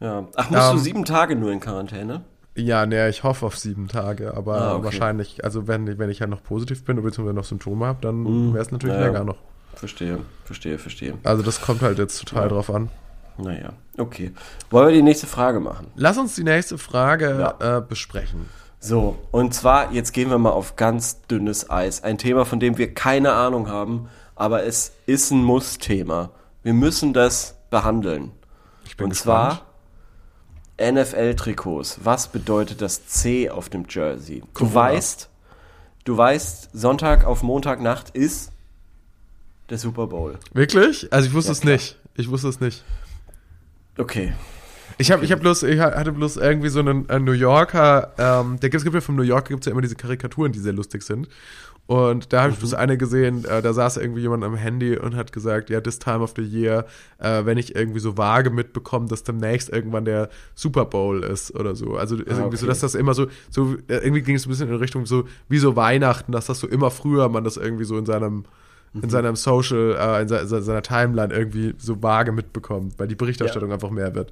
[0.00, 0.26] Ja.
[0.36, 2.22] Ach, musst du Ähm, sieben Tage nur in Quarantäne?
[2.56, 4.84] Ja, ne, ich hoffe auf sieben Tage, aber Ah, okay.
[4.84, 8.62] wahrscheinlich, also wenn, wenn ich ja noch positiv bin, beziehungsweise noch Symptome habe, dann wäre
[8.62, 9.00] es natürlich Mhm.
[9.02, 9.06] ja.
[9.08, 9.36] länger noch.
[9.74, 11.14] Verstehe, verstehe, verstehe.
[11.22, 12.90] Also das kommt halt jetzt total drauf an.
[13.36, 14.32] Naja, okay.
[14.70, 15.86] Wollen wir die nächste Frage machen?
[15.94, 17.78] Lass uns die nächste Frage Ja.
[17.78, 18.46] äh, besprechen.
[18.80, 22.02] So, und zwar, jetzt gehen wir mal auf ganz dünnes Eis.
[22.02, 26.30] Ein Thema, von dem wir keine Ahnung haben, aber es ist ein Muss-Thema.
[26.64, 28.32] Wir müssen das behandeln.
[28.84, 29.52] Ich bin und gespannt.
[29.58, 29.66] zwar
[30.78, 32.00] NFL-Trikots.
[32.04, 34.40] Was bedeutet das C auf dem Jersey?
[34.40, 34.74] Du Corona.
[34.74, 35.28] weißt,
[36.04, 38.52] du weißt, Sonntag auf Montagnacht ist
[39.70, 40.38] der Super Bowl.
[40.52, 41.12] Wirklich?
[41.12, 41.72] Also ich wusste Ja, es klar.
[41.74, 41.96] nicht.
[42.14, 42.84] Ich wusste es nicht.
[43.98, 44.32] Okay.
[45.00, 48.58] Ich habe ich hab bloß, ich hatte bloß irgendwie so einen äh, New Yorker, ähm,
[48.58, 50.72] der gibt, es gibt ja vom New Yorker gibt's ja immer diese Karikaturen, die sehr
[50.72, 51.28] lustig sind.
[51.88, 55.16] Und da habe ich bloß eine gesehen, äh, da saß irgendwie jemand am Handy und
[55.16, 56.84] hat gesagt, ja, this time of the year,
[57.18, 61.74] äh, wenn ich irgendwie so vage mitbekomme, dass demnächst irgendwann der Super Bowl ist oder
[61.74, 61.96] so.
[61.96, 64.68] Also ist irgendwie so, dass das immer so, so äh, irgendwie ging es ein bisschen
[64.68, 67.96] in Richtung so, wie so Weihnachten, dass das so immer früher man das irgendwie so
[67.96, 68.44] in seinem
[69.02, 73.14] in seinem Social, äh, in se- se- seiner Timeline irgendwie so vage mitbekommt, weil die
[73.14, 74.30] Berichterstattung einfach mehr wird.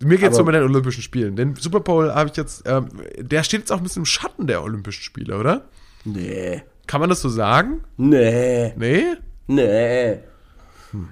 [0.00, 1.36] Mir geht es so mit den Olympischen Spielen.
[1.36, 2.86] Den Super Bowl habe ich jetzt, ähm,
[3.18, 5.64] der steht jetzt auch ein bisschen im Schatten der Olympischen Spiele, oder?
[6.04, 6.62] Nee.
[6.86, 7.82] Kann man das so sagen?
[7.96, 8.72] Nee.
[8.76, 9.04] Nee?
[9.46, 10.18] Nee.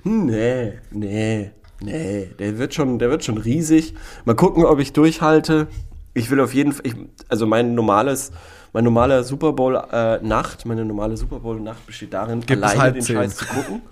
[0.05, 1.51] Nee, nee,
[1.81, 2.27] nee.
[2.39, 3.95] Der wird schon, der wird schon riesig.
[4.25, 5.67] Mal gucken, ob ich durchhalte.
[6.15, 6.95] Ich will auf jeden Fall, ich,
[7.29, 8.33] also mein normales,
[8.73, 12.93] mein normaler Super Bowl äh, Nacht, meine normale Super Bowl Nacht besteht darin, Gibt alleine
[12.93, 13.03] den.
[13.03, 13.83] Scheiß zu gucken,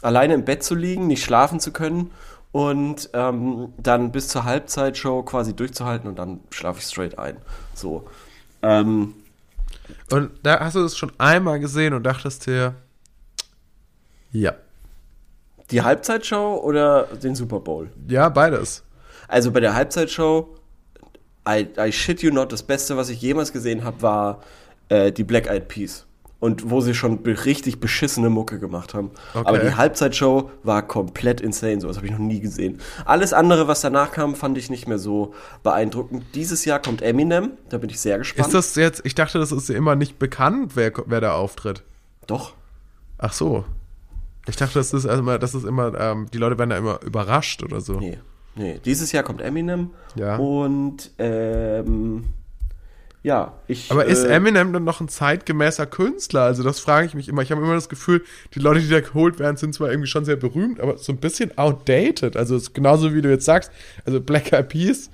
[0.00, 2.10] alleine im Bett zu liegen, nicht schlafen zu können
[2.52, 7.36] und ähm, dann bis zur Halbzeitshow quasi durchzuhalten und dann schlafe ich straight ein.
[7.74, 8.04] So.
[8.62, 9.14] Ähm,
[10.10, 12.74] Und da hast du es schon einmal gesehen und dachtest dir,
[14.30, 14.54] ja.
[15.70, 17.90] die Halbzeitshow oder den Super Bowl?
[18.08, 18.82] Ja, beides.
[19.28, 20.56] Also bei der Halbzeitshow,
[21.48, 24.42] I, I shit you not, das Beste, was ich jemals gesehen habe, war
[24.88, 26.06] äh, die Black Eyed Peas.
[26.42, 29.12] Und wo sie schon richtig beschissene Mucke gemacht haben.
[29.32, 29.44] Okay.
[29.46, 32.80] Aber die Halbzeitshow war komplett insane, sowas habe ich noch nie gesehen.
[33.04, 36.24] Alles andere, was danach kam, fand ich nicht mehr so beeindruckend.
[36.34, 38.48] Dieses Jahr kommt Eminem, da bin ich sehr gespannt.
[38.48, 41.84] Ist das jetzt, ich dachte, das ist ja immer nicht bekannt, wer, wer da auftritt.
[42.26, 42.54] Doch.
[43.18, 43.64] Ach so.
[44.48, 47.62] Ich dachte, das ist immer, das ist immer, ähm, die Leute werden da immer überrascht
[47.62, 48.00] oder so.
[48.00, 48.18] Nee.
[48.56, 49.90] Nee, dieses Jahr kommt Eminem.
[50.16, 50.38] Ja.
[50.38, 52.24] Und ähm,
[53.22, 53.90] ja, ich.
[53.90, 56.42] Aber ist äh, Eminem dann noch ein zeitgemäßer Künstler?
[56.42, 57.42] Also das frage ich mich immer.
[57.42, 60.24] Ich habe immer das Gefühl, die Leute, die da geholt werden, sind zwar irgendwie schon
[60.24, 62.36] sehr berühmt, aber so ein bisschen outdated.
[62.36, 63.70] Also es ist genauso wie du jetzt sagst.
[64.04, 65.10] Also Black Eyed Peas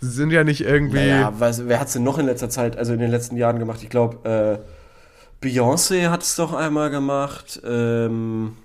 [0.00, 0.96] sind ja nicht irgendwie.
[0.98, 3.80] Naja, was, wer hat's denn noch in letzter Zeit, also in den letzten Jahren gemacht?
[3.82, 4.60] Ich glaube,
[5.42, 7.60] Beyoncé hat es doch einmal gemacht.
[7.64, 8.56] Ähm,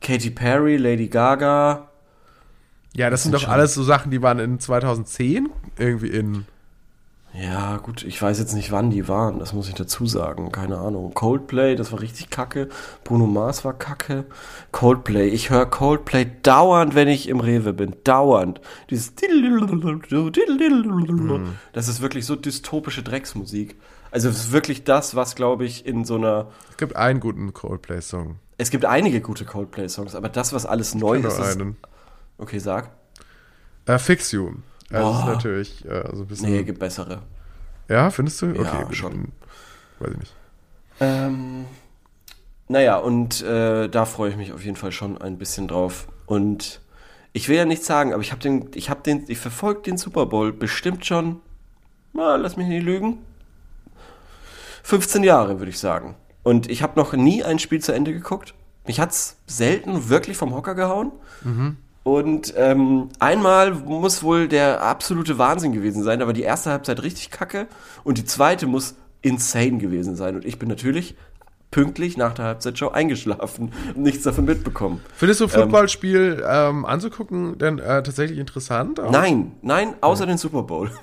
[0.00, 1.88] Katy Perry, Lady Gaga.
[2.96, 6.46] Ja, das sind sind doch schon- alles so Sachen, die waren in 2010 irgendwie in.
[7.32, 10.78] Ja, gut, ich weiß jetzt nicht, wann die waren, das muss ich dazu sagen, keine
[10.78, 11.14] Ahnung.
[11.14, 12.68] Coldplay, das war richtig kacke.
[13.04, 14.24] Bruno Mars war kacke.
[14.72, 18.60] Coldplay, ich höre Coldplay dauernd, wenn ich im Rewe bin, dauernd.
[18.90, 19.14] Dieses
[21.72, 23.76] Das ist wirklich so dystopische Drecksmusik.
[24.10, 26.48] Also es ist wirklich das, was, glaube ich, in so einer...
[26.70, 28.40] Es gibt einen guten Coldplay-Song.
[28.58, 31.56] Es gibt einige gute Coldplay-Songs, aber das, was alles neu Nur ist, ist...
[31.60, 31.76] einen.
[32.38, 32.90] Okay, sag.
[33.86, 34.54] Äh, Fix You.
[34.90, 35.30] Also das ist Oh.
[35.30, 36.50] natürlich äh, so ein bisschen.
[36.50, 37.22] Nee, gibt bessere.
[37.88, 38.50] ja, findest du?
[38.50, 39.28] Okay, Ja, schon.
[39.98, 40.34] Weiß ich nicht.
[41.00, 41.64] Ähm,
[42.68, 46.08] naja, und äh, da freue ich mich auf jeden Fall schon ein bisschen drauf.
[46.26, 46.80] Und
[47.32, 49.96] ich will ja nichts sagen, aber ich habe den, ich habe den, ich verfolge den
[49.96, 51.40] Super Bowl bestimmt schon,
[52.12, 53.18] na, lass mich nicht lügen,
[54.82, 56.16] 15 Jahre würde ich sagen.
[56.42, 58.54] Und ich habe noch nie ein Spiel zu Ende geguckt.
[58.86, 61.12] Mich hat's selten wirklich vom Hocker gehauen.
[62.02, 66.20] Und ähm, einmal muss wohl der absolute Wahnsinn gewesen sein.
[66.20, 67.66] War die erste Halbzeit richtig kacke
[68.04, 70.36] und die zweite muss insane gewesen sein.
[70.36, 71.14] Und ich bin natürlich
[71.70, 75.00] pünktlich nach der Halbzeitshow eingeschlafen und nichts davon mitbekommen.
[75.14, 78.98] Findest du Footballspiel ähm, anzugucken denn äh, tatsächlich interessant?
[78.98, 79.10] Auch?
[79.10, 80.90] Nein, nein, außer den Super Bowl.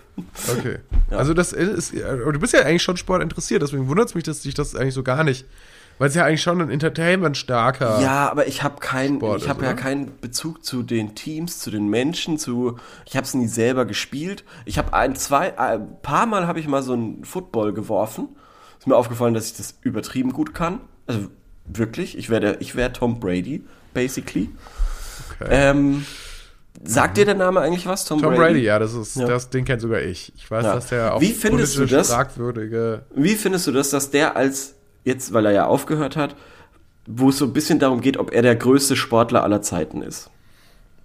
[0.51, 0.79] Okay.
[1.11, 4.15] Also das ist, äh, aber du bist ja eigentlich schon Sport interessiert, deswegen wundert es
[4.15, 5.45] mich, dass dich das eigentlich so gar nicht,
[5.97, 7.99] weil es ja eigentlich schon ein Entertainment starker.
[8.01, 11.87] Ja, aber ich habe keinen, ich habe ja keinen Bezug zu den Teams, zu den
[11.87, 12.77] Menschen, zu.
[13.05, 14.43] Ich habe es nie selber gespielt.
[14.65, 18.29] Ich habe ein, zwei, ein paar Mal habe ich mal so einen Football geworfen.
[18.79, 20.81] Ist mir aufgefallen, dass ich das übertrieben gut kann.
[21.07, 21.27] Also
[21.65, 24.49] wirklich, ich wäre der, ich wäre Tom Brady, basically.
[25.41, 25.47] Okay.
[25.49, 26.05] Ähm,
[26.83, 29.25] sagt dir der Name eigentlich was, Tom, Tom Brady, ja, das ist, Ja.
[29.25, 30.31] das, den kennt sogar ich.
[30.35, 30.75] Ich weiß, Ja.
[30.75, 32.09] dass der auch Wie findest du das?
[32.11, 33.03] fragwürdige.
[33.15, 34.75] Wie findest du das, dass der als
[35.07, 36.35] jetzt, weil er ja aufgehört hat,
[37.07, 40.29] wo es so ein bisschen darum geht, ob er der größte Sportler aller Zeiten ist?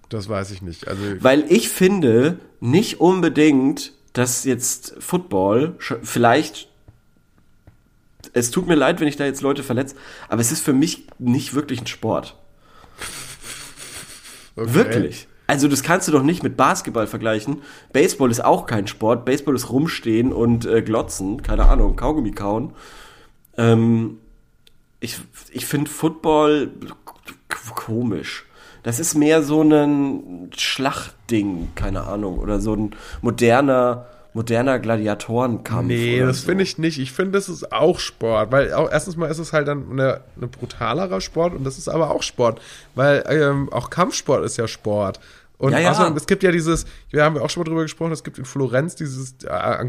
[0.08, 0.88] Das weiß ich nicht.
[0.88, 6.68] Also Weil ich finde nicht unbedingt, dass jetzt Football vielleicht.
[8.34, 9.96] Es tut mir leid, wenn ich da jetzt Leute verletze,
[10.28, 12.36] aber es ist für mich nicht wirklich ein Sport.
[14.56, 14.74] okay.
[14.74, 15.28] Wirklich.
[15.46, 17.62] Also das kannst du doch nicht mit Basketball vergleichen.
[17.92, 19.24] Baseball ist auch kein Sport.
[19.24, 22.72] Baseball ist rumstehen und äh, glotzen, keine Ahnung, Kaugummi kauen.
[23.56, 24.18] Ähm,
[25.00, 25.18] ich
[25.50, 26.70] ich finde Football
[27.74, 28.46] komisch.
[28.82, 35.88] Das ist mehr so ein Schlachtding, keine Ahnung, oder so ein moderner moderner Gladiatorenkampf.
[35.88, 36.46] Nee, das so.
[36.46, 36.98] finde ich nicht.
[36.98, 38.50] Ich finde, das ist auch Sport.
[38.50, 41.88] Weil auch erstens mal ist es halt dann eine, eine brutalerer Sport und das ist
[41.88, 42.60] aber auch Sport.
[42.94, 45.20] Weil ähm, auch Kampfsport ist ja Sport.
[45.62, 45.90] Und Ja, ja.
[45.92, 48.36] außerdem, es gibt ja dieses, wir haben ja auch schon mal drüber gesprochen, es gibt
[48.36, 49.86] in Florenz dieses äh,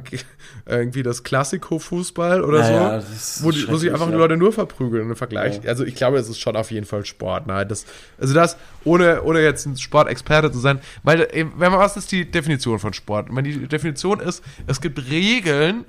[0.68, 4.14] irgendwie das Klassiko-Fußball oder Ja, so, wo, die, wo sich einfach die.
[4.14, 5.68] Leute nur verprügeln im Vergleich.
[5.68, 7.48] Also ich glaube, es ist schon auf jeden Fall Sport.
[7.48, 7.86] Nein, das,
[8.20, 12.12] also das, ohne, ohne jetzt ein Sportexperte zu sein, weil, äh, wenn man, was ist
[12.12, 13.32] die Definition von Sport?
[13.32, 15.86] Meine, die Definition ist, es gibt Regeln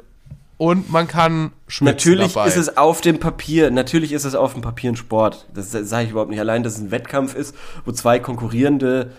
[0.56, 2.48] und man kann schwitzen Natürlich dabei.
[2.48, 5.46] ist es auf dem Papier, natürlich ist es auf dem Papier ein Sport.
[5.52, 6.40] Das sage ich überhaupt nicht.
[6.40, 9.10] Allein, dass es ein Wettkampf ist, wo zwei konkurrierende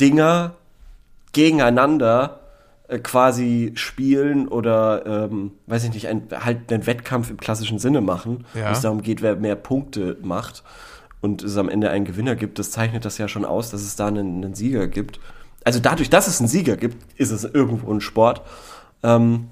[0.00, 0.54] Dinger
[1.32, 2.40] gegeneinander
[2.88, 8.00] äh, quasi spielen oder, ähm, weiß ich nicht, ein, halt einen Wettkampf im klassischen Sinne
[8.00, 8.68] machen, Ja.
[8.68, 10.62] wo es darum geht, wer mehr Punkte macht
[11.20, 13.96] und es am Ende einen Gewinner gibt, das zeichnet das ja schon aus, dass es
[13.96, 15.20] da einen, einen Sieger gibt.
[15.64, 18.42] Also dadurch, dass es einen Sieger gibt, ist es irgendwo ein Sport.
[19.02, 19.48] Ähm,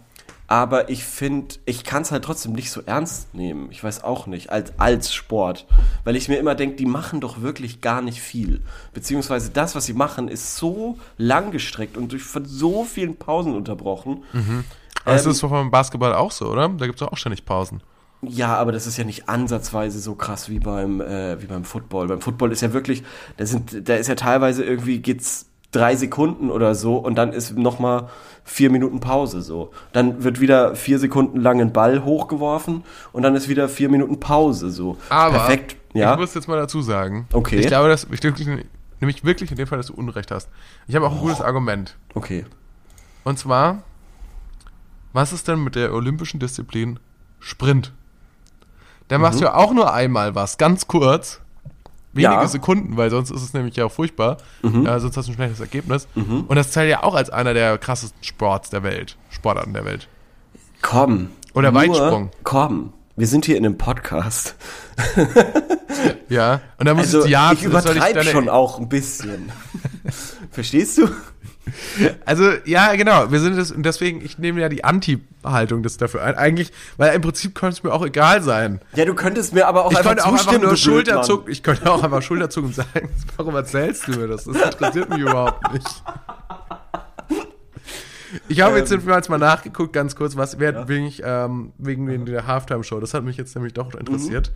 [0.48, 3.68] aber ich finde, ich kann es halt trotzdem nicht so ernst nehmen.
[3.70, 5.66] Ich weiß auch nicht, als, als Sport.
[6.04, 8.62] Weil ich mir immer denke, die machen doch wirklich gar nicht viel.
[8.94, 14.24] Beziehungsweise das, was sie machen, ist so langgestreckt und durch von so vielen Pausen unterbrochen.
[15.04, 16.70] Aber das ähm, ist doch beim Basketball auch so, oder?
[16.70, 17.82] Da gibt es auch ständig Pausen.
[18.22, 22.08] Ja, aber das ist ja nicht ansatzweise so krass wie beim, äh, wie beim Football.
[22.08, 23.04] Beim Football ist ja wirklich,
[23.36, 27.56] da sind, da ist ja teilweise irgendwie geht's drei Sekunden oder so und dann ist
[27.56, 28.08] noch mal
[28.44, 29.70] vier Minuten Pause so.
[29.92, 34.18] Dann wird wieder vier Sekunden lang ein Ball hochgeworfen und dann ist wieder vier Minuten
[34.20, 34.96] Pause so.
[35.10, 36.14] Aber Perfekt, ja.
[36.14, 37.28] ich muss jetzt mal dazu sagen.
[37.32, 37.56] Okay.
[37.56, 38.48] Ich glaube, dass ich wirklich,
[39.00, 40.48] nämlich wirklich in dem Fall, dass du Unrecht hast.
[40.86, 41.96] Ich habe auch ein gutes Argument.
[42.14, 42.46] Okay.
[43.24, 43.82] Und zwar,
[45.12, 46.98] was ist denn mit der olympischen Disziplin
[47.40, 47.92] Sprint?
[49.08, 51.40] Da machst du ja auch nur einmal was, ganz kurz.
[52.12, 52.46] Wenige Ja.
[52.48, 54.38] Sekunden, weil sonst ist es nämlich ja furchtbar.
[54.62, 56.08] Ja, sonst hast du ein schlechtes Ergebnis.
[56.14, 59.16] Und das zählt ja auch als einer der krassesten Sports der Welt.
[59.30, 60.08] Sportarten der Welt.
[60.82, 61.30] Komm.
[61.54, 62.30] Oder Nur Weitsprung.
[62.44, 62.92] Komm.
[63.16, 64.54] Wir sind hier in einem Podcast.
[66.28, 66.60] Ja.
[66.78, 69.50] Und da muss Also ich, ja, ich übertreibe schon auch ein bisschen.
[70.50, 71.08] Verstehst du?
[72.24, 73.30] Also, ja, genau.
[73.30, 76.34] Wir sind das, und deswegen, ich nehme ja die Anti-Haltung das dafür ein.
[76.36, 78.80] Eigentlich, weil im Prinzip könnte es mir auch egal sein.
[78.94, 81.90] Ja, du könntest mir aber auch Ich einfach könnte auch einfach nur Schulterzucken, ich könnte
[81.90, 84.44] auch einfach Schulterzucken sagen, warum erzählst du mir das?
[84.44, 86.02] Das interessiert mich überhaupt nicht.
[88.48, 92.26] Ich habe jetzt jedenfalls mal nachgeguckt, ganz kurz, was wer wegen, ich, ähm, wegen den,
[92.26, 93.00] der Halftime-Show.
[93.00, 94.52] Das hat mich jetzt nämlich doch interessiert.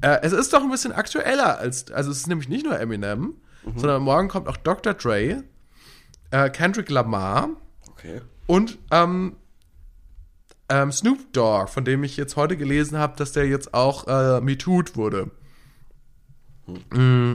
[0.00, 3.34] Äh, es ist doch ein bisschen aktueller als, also es ist nämlich nicht nur Eminem,
[3.76, 4.94] sondern morgen kommt auch Dr.
[4.94, 5.42] Dre,
[6.30, 7.50] äh, Kendrick Lamar
[7.90, 8.20] Okay.
[8.46, 9.36] und ähm,
[10.68, 14.40] ähm, Snoop Dogg, von dem ich jetzt heute gelesen habe, dass der jetzt auch äh,
[14.40, 15.30] MeToo'd wurde.
[16.92, 17.34] Mm,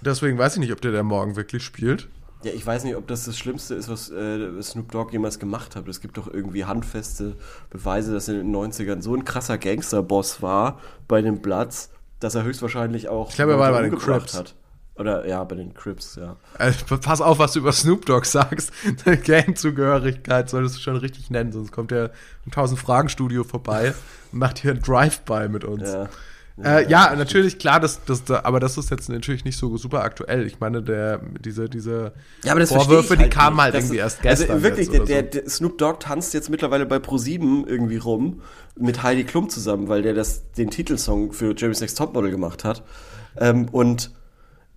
[0.00, 2.08] Deswegen weiß ich nicht, ob der da morgen wirklich spielt.
[2.44, 5.74] Ja, ich weiß nicht, ob das das Schlimmste ist, was äh, Snoop Dogg jemals gemacht
[5.74, 5.88] hat.
[5.88, 7.34] Es gibt doch irgendwie handfeste
[7.70, 10.78] Beweise, dass er in den 90ern so ein krasser Gangsterboss war
[11.08, 14.36] bei den Bloods, dass er höchstwahrscheinlich auch Ich glaube, er war bei den Crips.
[14.36, 14.54] hat.
[14.98, 16.36] Oder ja, bei den Crips, ja.
[16.58, 18.72] Also, pass auf, was du über Snoop Dogg sagst.
[19.26, 22.10] Gangzugehörigkeit solltest du schon richtig nennen, sonst kommt der
[22.46, 23.94] im 1000-Fragen-Studio vorbei
[24.32, 25.88] und macht hier ein Drive-By mit uns.
[25.90, 26.08] Ja.
[26.60, 30.02] Äh, ja, natürlich, klar, das, das, da- aber das ist jetzt natürlich nicht so super
[30.02, 30.44] aktuell.
[30.44, 33.62] Ich meine, der, diese, diese Ja, aber das Vorwürfe, ich die halt kamen nicht.
[33.62, 34.50] halt Das irgendwie ist- erst gestern.
[34.50, 35.30] Also wirklich, der, oder der, so.
[35.40, 38.42] der Snoop Dogg tanzt jetzt mittlerweile bei Pro7 irgendwie rum
[38.76, 42.82] mit Heidi Klum zusammen, weil der das, den Titelsong für Jeremy's Next Topmodel gemacht hat.
[43.36, 44.10] Ähm, und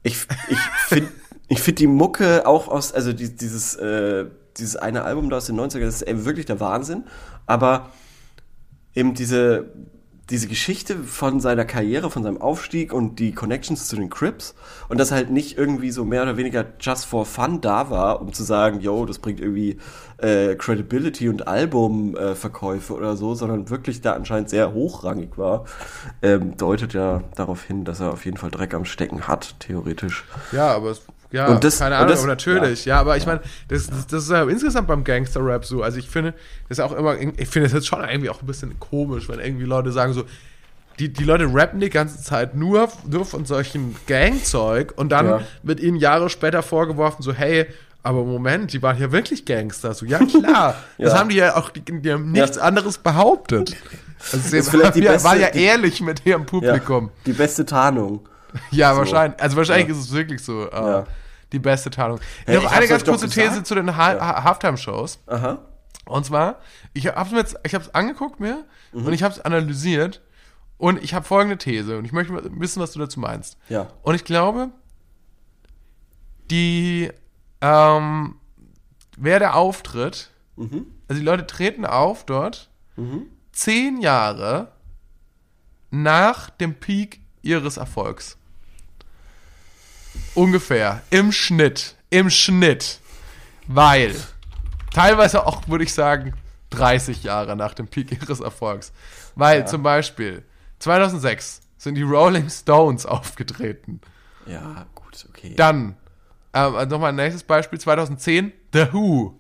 [0.04, 1.12] ich, ich finde
[1.52, 5.48] ich find die Mucke auch aus, also die, dieses, äh, dieses eine Album da aus
[5.48, 7.04] den 90ern, das ist wirklich der Wahnsinn.
[7.46, 7.90] Aber
[8.96, 9.66] eben diese,
[10.32, 14.56] diese Geschichte von seiner Karriere, von seinem Aufstieg und die Connections zu den Crips
[14.90, 18.34] und das halt nicht irgendwie so mehr oder weniger just for fun da war, um
[18.34, 19.78] zu sagen, yo, das bringt irgendwie
[20.18, 25.66] äh, Credibility und Albumverkäufe äh, oder so, sondern wirklich da anscheinend sehr hochrangig war,
[26.22, 30.26] ähm, deutet ja darauf hin, dass er auf jeden Fall Dreck am Stecken hat, theoretisch.
[30.52, 32.86] Ja, aber es, ja, Und das- keine Ahnung, das- natürlich.
[32.86, 35.82] Ja, aber ich meine, das, das, das ist ja insgesamt beim Gangster-Rap so.
[35.84, 36.34] Also ich finde,
[36.70, 39.40] das ist auch immer, ich finde es jetzt schon irgendwie auch ein bisschen komisch, wenn
[39.40, 40.24] irgendwie Leute sagen so,
[41.00, 45.42] die, die Leute rappen die ganze Zeit nur, nur von solchen Gangzeug und dann Ja.
[45.64, 47.66] wird ihnen Jahre später vorgeworfen, so, hey,
[48.04, 49.94] aber Moment, die waren ja wirklich Gangster.
[49.94, 51.20] So, ja klar, das Ja.
[51.20, 52.64] haben die ja auch, die, die haben nichts Ja.
[52.64, 53.76] anderes behauptet.
[54.32, 57.10] Also sie vielleicht die beste- ja die- ehrlich mit ihrem Publikum.
[57.26, 58.28] die beste Tarnung.
[58.70, 59.00] Ja, So.
[59.00, 59.42] wahrscheinlich.
[59.42, 59.94] Also wahrscheinlich Ja.
[59.94, 61.06] ist es wirklich so Ja.
[61.52, 62.20] Die beste Tarnung.
[62.46, 63.30] Hey, Noch ich eine hab's ganz kurze.
[63.30, 65.20] These zu den ha ha Halftime-Shows.
[65.28, 65.60] Aha.
[66.06, 66.60] Und zwar,
[66.94, 69.06] ich habe es jetzt, ich habe es angeguckt mir Mhm.
[69.08, 70.22] und ich habe es analysiert
[70.78, 73.58] und ich habe folgende These und ich möchte wissen, was du dazu meinst.
[73.70, 73.88] Ja.
[74.02, 74.70] Und ich glaube,
[76.50, 77.10] die,
[77.62, 78.36] ähm,
[79.18, 80.86] wer der auftritt, Mhm.
[81.08, 82.70] also die Leute treten auf dort
[83.52, 84.74] zehn Jahre
[85.90, 88.38] nach dem Peak ihres Erfolgs.
[90.36, 91.02] Ungefähr.
[91.10, 91.96] Im Schnitt.
[92.10, 93.00] Im Schnitt.
[93.68, 94.16] Weil
[94.94, 96.34] teilweise auch, würde ich sagen,
[96.72, 98.92] 30 Jahre nach dem Peak ihres Erfolgs.
[99.36, 100.44] Weil zum Beispiel
[100.80, 104.02] 2006 sind die Rolling Stones aufgetreten.
[104.46, 105.54] Ja, gut, okay.
[105.56, 105.96] Dann,
[106.54, 109.38] ähm, also nochmal ein nächstes Beispiel, 2010, The Who.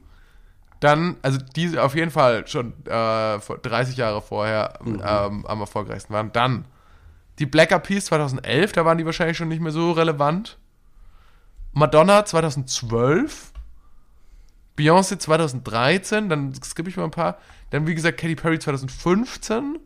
[0.79, 6.13] Dann, also die auf jeden Fall schon äh, vor 30 Jahre vorher ähm, am erfolgreichsten
[6.13, 6.31] waren.
[6.31, 6.65] Dann
[7.38, 10.57] die Black Eyed Peas 2011, da waren die wahrscheinlich schon nicht mehr so relevant.
[11.73, 13.51] Madonna 2012.
[14.77, 17.38] Beyoncé 2013, dann skippe ich mal ein paar.
[17.69, 19.79] Dann, wie gesagt, Katy Perry 2015.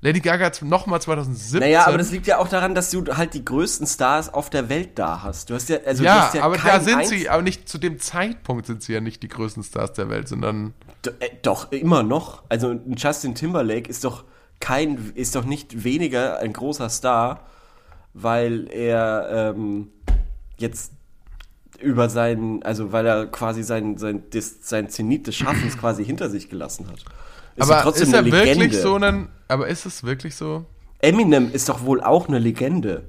[0.00, 1.60] Lady Gaga nochmal 2017.
[1.60, 4.68] Naja, aber das liegt ja auch daran, dass du halt die größten Stars auf der
[4.68, 5.48] Welt da hast.
[5.48, 7.68] Du hast ja, also du ja, hast ja aber da sind einz- sie, aber nicht
[7.70, 10.74] zu dem Zeitpunkt sind sie ja nicht die größten Stars der Welt, sondern
[11.06, 12.42] D äh, doch, immer noch.
[12.50, 14.24] Also ein Justin Timberlake ist doch
[14.60, 17.40] kein, ist doch nicht weniger ein großer Star,
[18.12, 19.90] weil er ähm,
[20.58, 20.92] jetzt
[21.80, 26.30] über seinen, also weil er quasi sein, sein, des, sein Zenit des Schaffens quasi hinter
[26.30, 27.04] sich gelassen hat.
[27.56, 28.80] Ist aber trotzdem ist er eine wirklich Legende.
[28.80, 30.64] so ein, aber ist es wirklich so?
[31.00, 33.08] Eminem ist doch wohl auch eine Legende.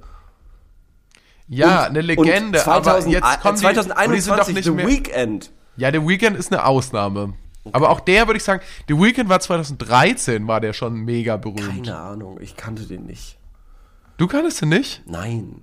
[1.47, 4.63] Ja, Und- eine Legende, und 2000, aber jetzt die, und die sind doch 2021 nicht
[4.65, 5.51] The mehr, Weekend.
[5.77, 7.33] Ja, der Weekend ist eine Ausnahme.
[7.71, 11.85] Aber auch der würde ich sagen, The Weekend war 2013, war der schon mega berühmt.
[11.85, 13.37] Keine Ahnung, ich kannte den nicht.
[14.17, 15.01] Du kanntest ihn nicht?
[15.07, 15.61] Nein.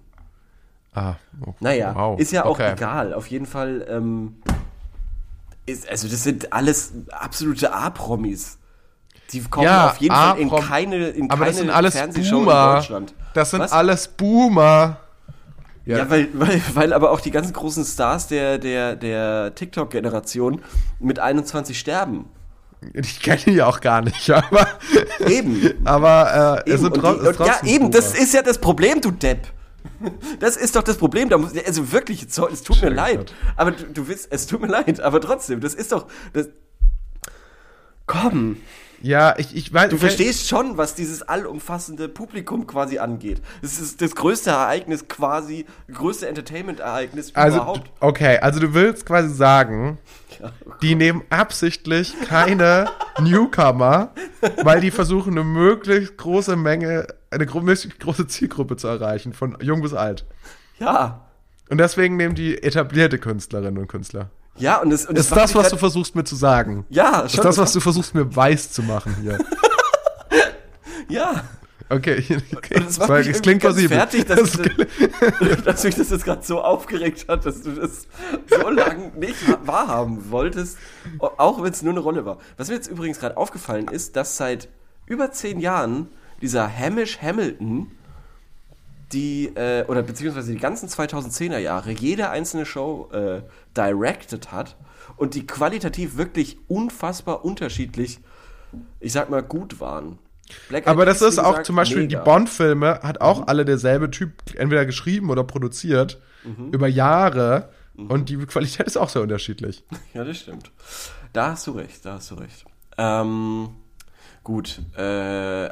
[0.95, 1.15] Ah,
[1.47, 2.19] oh, Naja, wow.
[2.21, 2.73] ist ja auch Okay.
[2.73, 3.15] egal.
[3.15, 4.37] Auf jeden Fall, ähm,
[5.67, 8.59] ist, also das sind alles absolute A-Promis.
[9.31, 12.39] Die kommen Ja, auf jeden Fall in keine, in Aber keine das sind alles Fernsehshow
[12.41, 12.75] in Boomer.
[12.77, 13.15] Deutschland.
[13.35, 13.73] Das sind Was?
[13.73, 14.99] alles Boomer.
[15.87, 20.63] Ja, weil, weil, weil aber auch die ganzen großen Stars der, der, der TikTok-Generation
[21.01, 22.27] mit 21 sterben.
[22.93, 24.67] Ich kenne ja auch gar nicht, aber,
[25.27, 25.73] Eben.
[25.85, 26.83] aber äh, es eben.
[26.83, 28.23] sind Und tro die, ja, eben, das Boomer.
[28.25, 29.47] ist ja das Problem, du Depp.
[30.41, 31.29] Das ist doch das Problem.
[31.29, 32.89] Da muss, also wirklich, es tut mir Scheiße.
[32.89, 33.35] leid.
[33.57, 36.07] Aber du, du willst, es tut mir leid, aber trotzdem, das ist doch.
[36.33, 36.49] Das,
[38.07, 38.57] komm,
[39.01, 39.91] Ja, ich, ich weiß.
[39.91, 43.41] du verstehst schon, was dieses allumfassende Publikum quasi angeht.
[43.63, 47.91] Es ist das größte Ereignis quasi, größte Entertainment-Ereignis Also, überhaupt.
[48.01, 49.99] okay, also du willst quasi sagen,
[50.83, 52.87] die nehmen absichtlich keine
[53.21, 54.13] Newcomer,
[54.63, 59.95] weil die versuchen, eine möglichst große Menge, eine große Zielgruppe zu erreichen, von jung bis
[59.95, 60.25] alt.
[60.79, 61.27] Ja.
[61.71, 64.31] Und deswegen nehmen die etablierte Künstlerinnen und Künstler.
[64.59, 66.85] Ja, und das, und Ist das, was grad- du versuchst mir zu sagen?
[66.91, 67.45] Ja, Ist schon.
[67.45, 69.39] das, was du versuchst mir weiß zu machen hier?
[71.09, 71.43] ja.
[71.89, 72.25] Okay,
[72.57, 72.77] okay.
[72.77, 73.97] Und das macht mich es klingt plausibel.
[73.99, 78.07] fertig, dass, Das dass mich das jetzt gerade so aufgeregt hat, dass du das
[78.49, 80.79] so lange nicht wahrhaben wolltest,
[81.19, 82.39] auch wenn es nur eine Rolle war.
[82.57, 84.69] Was mir jetzt übrigens gerade aufgefallen ist, dass seit
[85.07, 86.09] über zehn Jahren
[86.43, 87.91] dieser Hamish Hamilton
[89.13, 93.43] die, äh, oder beziehungsweise die ganzen 2010er Jahre, jede einzelne Show äh,
[93.77, 94.77] directed hat
[95.17, 98.21] und die qualitativ wirklich unfassbar unterschiedlich,
[99.01, 100.19] ich sag mal, gut waren.
[100.69, 102.19] Black Aber das ist auch zum Beispiel mega.
[102.19, 106.21] die Bond-Filme, hat auch alle derselbe Typ entweder geschrieben oder produziert
[106.73, 109.85] über Jahre und die Qualität ist auch sehr unterschiedlich.
[110.15, 110.71] Ja, das stimmt.
[111.33, 112.65] Da hast du recht, da hast du recht.
[112.99, 113.71] Ähm,
[114.45, 115.69] gut, äh,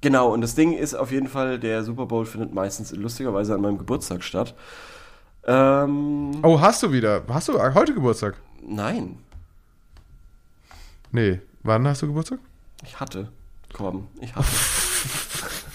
[0.00, 3.60] genau, und das Ding ist auf jeden Fall, der Super Bowl findet meistens lustigerweise an
[3.60, 4.54] meinem Geburtstag statt.
[5.44, 7.22] Ähm, Oh, hast du wieder?
[7.28, 8.36] Hast du heute Geburtstag?
[8.62, 9.18] nein,
[11.12, 11.40] Nee.
[11.62, 12.38] Wann hast du Geburtstag?
[12.84, 13.28] ich hatte.
[13.72, 14.46] Komm, ich hatte.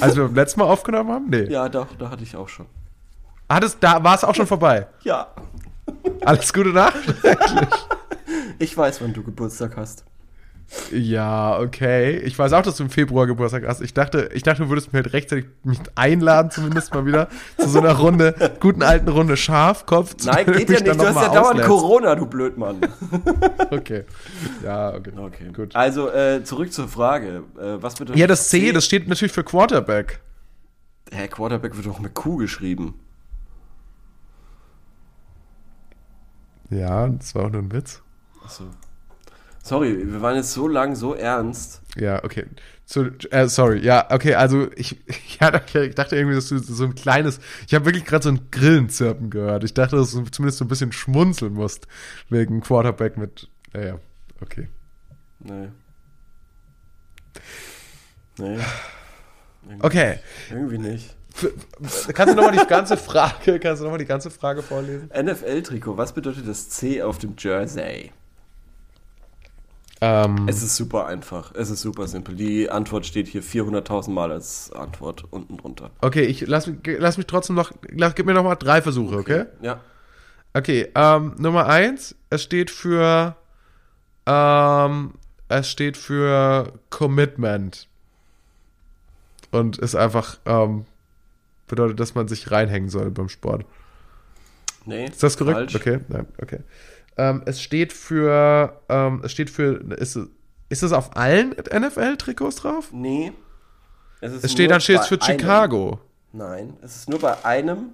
[0.00, 1.28] Als wir beim letzten Mal aufgenommen haben?
[1.28, 1.44] Nee.
[1.50, 2.66] ja, doch, da hatte ich auch schon.
[3.48, 4.86] Hattest, da war es auch schon vorbei.
[5.02, 5.28] Ja,
[6.24, 6.96] Alles Gute Nacht.
[8.58, 10.04] ich weiß, wann du Geburtstag hast.
[10.92, 12.18] Ja, okay.
[12.18, 13.80] Ich weiß auch, dass du im Februar Geburtstag hast.
[13.80, 17.68] Ich dachte, ich dachte, du würdest mir halt rechtzeitig mich einladen, zumindest mal wieder, zu
[17.68, 20.14] so einer Runde, guten alten Runde Schafkopf.
[20.24, 21.62] Nein, geht ja mich nicht, du hast ja dauernd.
[21.62, 22.80] Corona, du Blödmann.
[23.70, 24.04] Okay.
[24.62, 25.12] Ja, okay.
[25.16, 25.76] Okay, Gut.
[25.76, 27.44] Also, äh, zurück zur Frage.
[27.58, 30.20] Äh, was bedeutet Ja, das C, das steht natürlich für Quarterback.
[31.12, 32.94] Hä, Quarterback wird doch mit Q geschrieben.
[36.70, 38.02] Ja, das war auch nur ein Witz.
[38.44, 38.64] Achso.
[39.68, 41.82] Sorry, wir waren jetzt so lang so ernst.
[41.94, 42.46] Ja, okay.
[42.86, 44.96] Zu, äh, sorry, ja, okay, also ich,
[45.40, 48.50] ja, ich dachte irgendwie, dass du so ein kleines, ich habe wirklich gerade so ein
[48.50, 49.64] Grillenzirpen gehört.
[49.64, 51.86] Ich dachte, dass du zumindest so ein bisschen schmunzeln musst
[52.30, 53.98] wegen Quarterback mit, naja,
[54.40, 54.68] okay.
[55.40, 55.68] Nee.
[58.38, 58.58] Nee.
[59.66, 61.14] Irgendwie, Okay, Irgendwie nicht.
[62.14, 65.10] Kannst du nochmal die ganze Frage, kannst du noch mal die ganze Frage vorlesen?
[65.10, 68.12] NFL-Trikot, was bedeutet das C auf dem Jersey?
[70.00, 71.52] Ähm, Es ist super einfach.
[71.54, 72.36] Es ist super simpel.
[72.36, 75.90] Die Antwort steht hier 400.000 Mal als Antwort unten drunter.
[76.00, 79.16] okay, ich lass, mich- lass mich trotzdem noch, lass, gib mir noch mal drei Versuche,
[79.16, 79.46] okay?
[79.60, 79.80] Ja.
[80.54, 83.36] Okay, ähm, Nummer eins, es steht für,
[84.26, 85.14] ähm,
[85.48, 87.88] es steht für Commitment.
[89.50, 90.84] Und ist einfach, ähm,
[91.66, 93.64] bedeutet, dass man sich reinhängen soll beim Sport.
[94.84, 95.06] Nee.
[95.06, 95.56] Ist das korrekt?
[95.72, 95.74] Falsch.
[95.76, 96.60] Okay, nein, okay.
[97.18, 100.28] Ähm, es steht für, ähm, es steht für, ist, es-
[100.70, 102.88] ist es auf allen NFL-Trikots drauf?
[102.92, 103.32] Nee.
[104.20, 106.00] Es, Es steht, dann steht es für Chicago.
[106.32, 107.90] Einem, nein, es ist nur bei einem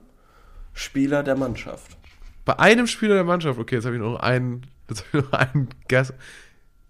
[0.72, 1.96] Spieler der Mannschaft.
[2.44, 5.32] Bei einem Spieler der Mannschaft, okay, jetzt habe ich noch einen, jetzt habe ich noch
[5.38, 6.12] einen Guess.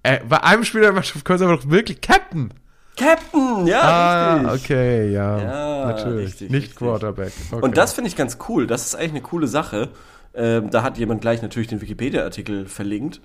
[0.03, 2.53] Äh, bei einem Spieler der Mannschaft können sie aber doch wirklich Captain.
[2.97, 4.71] Captain, ja, Ah, richtig.
[4.71, 5.39] okay, ja.
[5.41, 6.27] Ja, natürlich.
[6.29, 6.77] richtig, Nicht richtig.
[6.77, 7.33] Quarterback.
[7.51, 7.63] Okay.
[7.65, 8.67] Und das finde ich ganz cool.
[8.69, 9.91] Das ist eigentlich eine coole Sache.
[10.35, 13.21] Ähm, da hat jemand gleich natürlich den Wikipedia-Artikel verlinkt.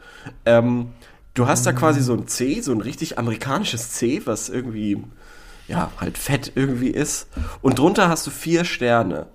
[0.45, 0.89] Ähm,
[1.34, 5.03] du hast da quasi so ein C, so ein richtig amerikanisches C, was irgendwie,
[5.68, 7.28] ja, halt fett irgendwie ist.
[7.62, 9.28] Und drunter hast du vier Sterne.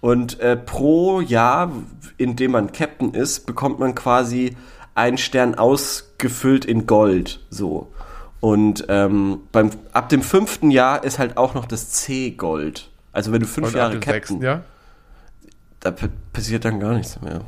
[0.00, 1.72] Und äh, pro Jahr,
[2.16, 4.56] in dem man Captain ist, bekommt man quasi
[4.94, 7.40] einen Stern ausgefüllt in Gold.
[7.50, 7.92] So.
[8.40, 12.90] Und ähm, beim, ab dem fünften Jahr ist halt auch noch das C-Gold.
[13.12, 14.62] Also wenn du fünf Und ab Jahre dem Captain, sechsten, ja?
[15.90, 17.42] Da passiert dann gar nichts mehr.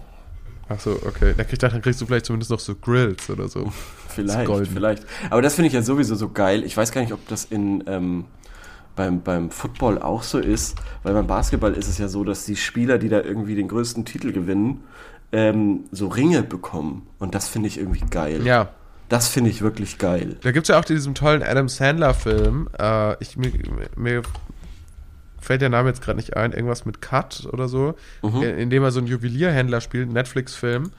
[0.68, 1.34] Ach so, okay.
[1.36, 3.72] Da krieg dann kriegst du vielleicht zumindest noch so Grills oder so.
[4.08, 5.06] Vielleicht, vielleicht.
[5.30, 6.64] Aber das finde ich ja sowieso so geil.
[6.64, 8.24] Ich weiß gar nicht, ob das in ähm,
[8.96, 12.56] beim, beim Football auch so ist, weil beim Basketball ist es ja so, dass die
[12.56, 14.82] Spieler, die da irgendwie den größten Titel gewinnen,
[15.30, 17.06] ähm, so Ringe bekommen.
[17.20, 18.44] Und das finde ich irgendwie geil.
[18.44, 18.70] Ja.
[19.08, 20.36] Das finde ich wirklich geil.
[20.42, 22.70] Da gibt es ja auch diesen tollen Adam Sandler-Film.
[22.76, 23.52] Äh, ich, mir,
[23.94, 24.22] mir
[25.40, 26.52] fällt der Name jetzt gerade nicht ein.
[26.52, 27.94] Irgendwas mit Cut oder so.
[28.22, 30.90] In, in dem er so einen Juwelierhändler spielt, Netflix-Film.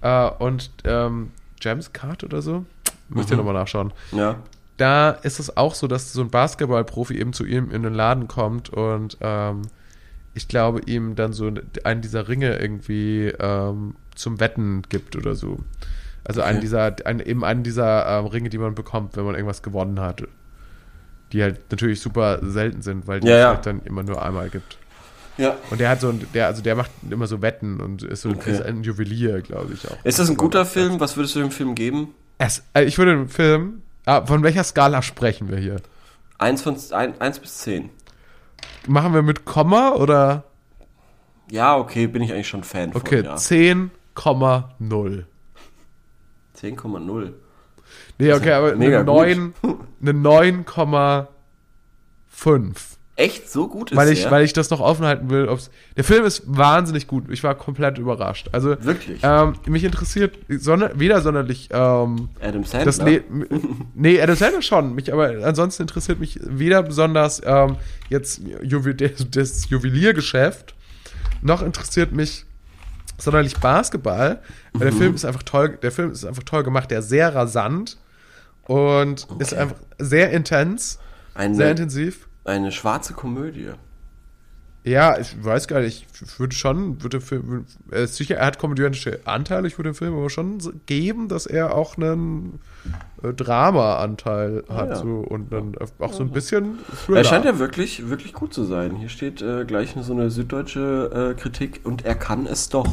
[0.00, 1.30] Äh, und ähm,
[1.60, 2.64] James Cut oder so.
[3.08, 3.92] Müsst ihr nochmal nachschauen.
[4.12, 4.36] Ja.
[4.76, 8.28] da ist es auch so, dass so ein Basketballprofi eben zu ihm in den Laden
[8.28, 9.62] kommt und ähm,
[10.32, 11.52] ich glaube, ihm dann so
[11.84, 15.58] einen dieser Ringe irgendwie ähm, zum Wetten gibt oder so.
[16.24, 16.60] Also einen Okay.
[16.62, 20.22] dieser, ein, eben einen dieser ähm, Ringe, die man bekommt, wenn man irgendwas gewonnen hat.
[21.32, 23.48] Die halt natürlich super selten sind, weil die Ja, es ja.
[23.50, 24.78] halt dann immer nur einmal gibt.
[25.38, 25.56] Ja.
[25.70, 28.30] Und der hat so ein, der, also der macht immer so Wetten und ist so
[28.30, 28.50] Okay.
[28.52, 29.96] ist ein Juwelier, glaube ich auch.
[30.04, 31.00] Ist das ein guter Film?
[31.00, 32.14] Was würdest du dem Film geben?
[32.38, 33.82] Es, äh, ich würde den Film.
[34.06, 35.76] Ah, von welcher Skala sprechen wir hier?
[36.38, 37.90] Eins, von, ein, eins bis zehn.
[38.86, 40.44] Machen wir mit Komma oder?
[41.50, 43.24] Ja, okay, bin ich eigentlich schon Fan Okay, von.
[43.26, 43.34] Ja.
[43.36, 45.24] 10,0.
[46.56, 47.32] 10,0.
[48.20, 49.06] Nee, okay, aber eine gut.
[49.06, 49.54] 9,
[50.02, 52.74] eine 9,5.
[53.20, 54.30] Echt so gut ist Weil ich, der?
[54.30, 55.46] weil ich das noch offen halten will.
[55.46, 57.24] Ob's, der Film ist wahnsinnig gut.
[57.28, 58.48] Ich war komplett überrascht.
[58.52, 59.20] Also, Wirklich?
[59.22, 62.84] ähm, mich interessiert sonder, weder sonderlich ähm, Adam Sandler.
[62.86, 63.22] das Le
[63.94, 64.94] nee, Adam Sandler schon.
[64.94, 67.76] Mich, aber ansonsten interessiert mich weder besonders ähm,
[68.08, 70.74] jetzt Juwel das, Juweliergeschäft,
[71.42, 72.46] noch interessiert mich
[73.18, 74.40] sonderlich Basketball.
[74.72, 75.78] Der Film ist einfach toll.
[75.82, 76.90] Der Film ist einfach toll gemacht.
[76.90, 77.98] Der ist sehr rasant
[78.64, 80.98] und ist einfach sehr intens,
[81.34, 82.28] eine, sehr intensiv.
[82.44, 83.70] eine schwarze Komödie.
[84.82, 86.06] Ja, ich weiß gar nicht.
[86.22, 89.68] Ich würde schon, würde Film, ist sicher, er hat komödiantische Anteile.
[89.68, 92.60] Ich würde dem Film aber schon geben, dass er auch einen
[93.22, 94.96] äh, Drama-Anteil hat ja.
[94.96, 98.96] so und dann auch so ein bisschen Er scheint ja wirklich, wirklich gut zu sein.
[98.96, 102.88] Hier steht äh, gleich so eine süddeutsche äh, Kritik und er kann es doch.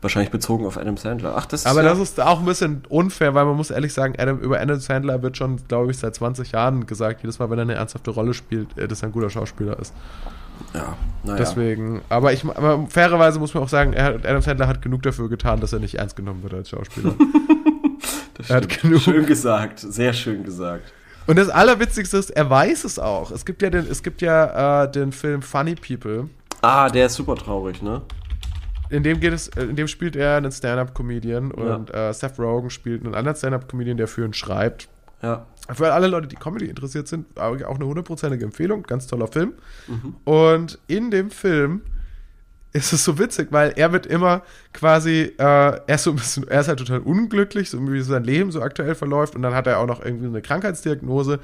[0.00, 1.34] Wahrscheinlich bezogen auf Adam Sandler.
[1.36, 3.92] Ach, das ist aber ja, das ist auch ein bisschen unfair, weil man muss ehrlich
[3.92, 7.50] sagen, Adam, über Adam Sandler wird schon, glaube ich, seit 20 Jahren gesagt, jedes Mal,
[7.50, 9.92] wenn er eine ernsthafte Rolle spielt, äh, dass er ein guter Schauspieler ist.
[10.72, 11.38] ja, naja.
[11.38, 15.60] Deswegen, aber ich, aber fairerweise muss man auch sagen, Adam Sandler hat genug dafür getan,
[15.60, 17.14] dass er nicht ernst genommen wird als Schauspieler.
[18.48, 19.00] Er hat genug.
[19.00, 20.92] Schön gesagt, sehr schön gesagt.
[21.26, 23.30] Und das Allerwitzigste ist, er weiß es auch.
[23.30, 26.30] Es gibt ja den, es gibt ja äh, den Film Funny People.
[26.62, 28.02] Ah, der ist super traurig, ne?
[28.90, 32.70] In dem geht es, äh, in dem spielt er einen Stand-up-Comedian und äh, Seth Rogen
[32.70, 34.88] spielt einen anderen Stand-up-Comedian, der für ihn schreibt.
[35.22, 35.46] Ja.
[35.70, 39.52] Für alle Leute, die Comedy interessiert sind, auch eine hundertprozentige Empfehlung, ganz toller Film.
[39.86, 40.16] Mhm.
[40.24, 41.82] Und in dem Film
[42.72, 44.42] ist es so witzig, weil er wird immer
[44.72, 48.24] quasi, äh, er ist so ein bisschen, er ist halt total unglücklich, so wie sein
[48.24, 51.40] Leben so aktuell verläuft und dann hat er auch noch irgendwie eine Krankheitsdiagnose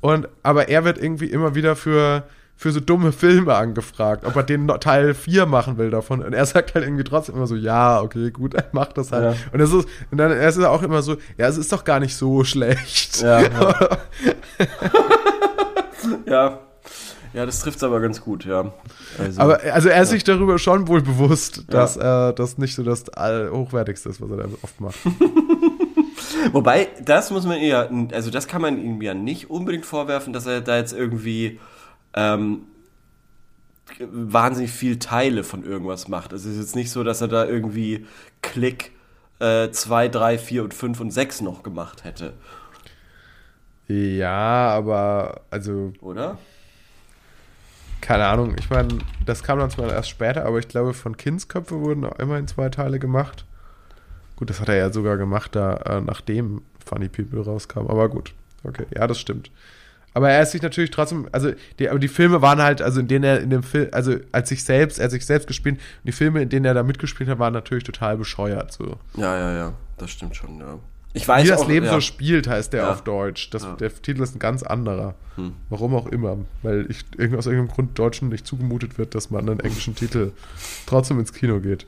[0.00, 2.24] und, aber er wird irgendwie immer wieder für,
[2.56, 6.46] für so dumme Filme angefragt, ob er den Teil 4 machen will davon und er
[6.46, 9.34] sagt halt irgendwie trotzdem immer so, ja, okay, gut, er macht das halt.
[9.34, 9.36] Ja.
[9.52, 11.84] Und das ist, und dann er ist er auch immer so, ja, es ist doch
[11.84, 13.20] gar nicht so schlecht.
[13.22, 13.98] Ja, ja.
[16.26, 16.58] ja.
[17.32, 18.72] Ja, das trifft aber ganz gut, ja.
[19.18, 22.82] Also, Aber also er ist sich darüber schon wohl bewusst, dass äh, das nicht so
[22.82, 24.98] das hochwertigste ist, was er da oft macht.
[26.52, 30.46] Wobei, das muss man ja, also das kann man ihm ja nicht unbedingt vorwerfen, dass
[30.46, 31.60] er da jetzt irgendwie
[32.14, 32.62] ähm,
[34.00, 36.32] wahnsinnig viel Teile von irgendwas macht.
[36.32, 38.06] Es ist jetzt nicht so, dass er da irgendwie
[38.42, 38.92] Klick
[39.40, 42.34] 2, 3, 4 und 5 und 6 noch gemacht hätte,
[43.88, 46.36] Ja, aber also oder?
[48.00, 48.54] Keine Ahnung.
[48.58, 52.18] Ich meine, das kam dann zwar erst später, aber ich glaube von Kindsköpfe wurden auch
[52.18, 53.44] immerhin zwei Teile gemacht.
[54.36, 57.86] Gut, das hat er ja sogar gemacht, da äh, nachdem Funny People rauskam.
[57.88, 58.34] Aber gut,
[58.64, 59.50] okay, ja, das stimmt.
[60.12, 63.06] Aber er ist sich natürlich trotzdem, also die, aber die Filme waren halt, also in
[63.06, 66.06] denen er in dem Film, also als sich selbst, er hat sich selbst gespielt, und
[66.06, 68.72] die Filme, in denen er da mitgespielt hat, waren natürlich total bescheuert.
[68.72, 68.98] So.
[69.16, 70.78] Ja, ja, ja, das stimmt schon, ja.
[71.12, 71.92] Ich weiß Wie das auch, Leben ja.
[71.92, 72.92] so spielt, heißt der Ja.
[72.92, 73.50] auf Deutsch.
[73.50, 73.74] Das, Ja.
[73.74, 75.14] Der Titel ist ein ganz anderer.
[75.36, 75.54] Hm.
[75.68, 76.38] Warum auch immer.
[76.62, 77.04] Weil ich
[77.34, 80.32] aus irgendeinem Grund Deutschen nicht zugemutet wird, dass man einen englischen Titel
[80.86, 81.86] trotzdem ins Kino geht.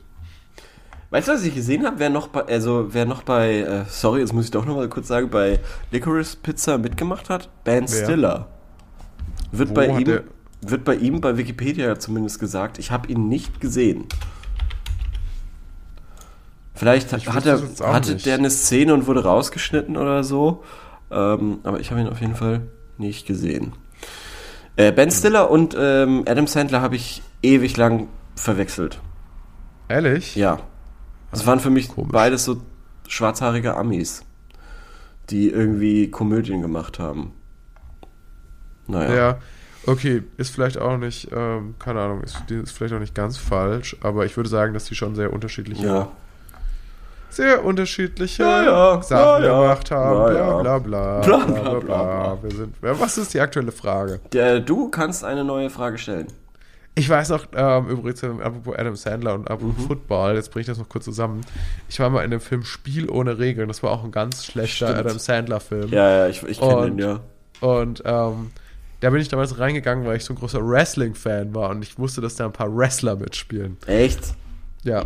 [1.09, 1.99] Weißt du, was ich gesehen habe?
[1.99, 4.89] Wer noch bei, also wer noch bei, äh, sorry, jetzt muss ich doch noch mal
[4.89, 5.59] kurz sagen, bei
[5.91, 7.49] Licorice Pizza mitgemacht hat?
[7.63, 8.03] Ben Wer?
[8.03, 8.47] Stiller.
[9.51, 10.19] Wird Wo bei ihm,
[10.61, 14.05] wird bei ihm bei Wikipedia zumindest gesagt, ich habe ihn nicht gesehen.
[16.73, 18.25] Vielleicht Ich hat er, hatte nicht.
[18.25, 20.63] der eine Szene und wurde rausgeschnitten oder so.
[21.11, 22.61] Ähm, aber ich habe ihn auf jeden Fall
[22.97, 23.73] nicht gesehen.
[24.75, 28.99] Äh, ben Stiller und ähm, Adam Sandler habe ich ewig lang verwechselt.
[29.87, 30.35] Ehrlich?
[30.35, 30.59] Ja.
[31.29, 32.11] Das waren für mich Komisch.
[32.11, 32.61] beides so
[33.07, 34.23] schwarzhaarige Amis,
[35.29, 37.33] die irgendwie Komödien gemacht haben.
[38.87, 39.13] Naja.
[39.15, 39.37] Ja.
[39.85, 43.97] Okay, ist vielleicht auch nicht, ähm, keine Ahnung, ist, ist vielleicht auch nicht ganz falsch,
[44.01, 46.11] aber ich würde sagen, dass die schon sehr unterschiedliche, Ja.
[47.35, 50.35] Sehr unterschiedliche Ja, ja, Sachen ja, gemacht haben.
[50.35, 52.37] Ja, bla, bla, bla, Bla, bla, bla, bla.
[52.43, 54.19] Wir sind, was ist die aktuelle Frage?
[54.31, 56.27] Der, du kannst eine neue Frage stellen.
[56.95, 59.87] Ich weiß noch, ähm, übrigens, ähm, apropos Adam Sandler und apropos Mhm.
[59.87, 61.41] Football, jetzt bringe ich das noch kurz zusammen.
[61.89, 64.87] Ich war mal in dem Film Spiel ohne Regeln, das war auch ein ganz schlechter
[64.89, 64.99] Stimmt.
[64.99, 65.89] Adam Sandler-Film.
[65.91, 67.19] Ja, ja, ich, ich kenne den, ja.
[67.61, 68.51] Und ähm,
[68.99, 72.21] Da bin ich damals reingegangen, weil ich so ein großer Wrestling-Fan war und ich wusste,
[72.21, 73.77] dass da ein paar Wrestler mitspielen.
[73.87, 74.19] Echt?
[74.83, 75.05] Ja.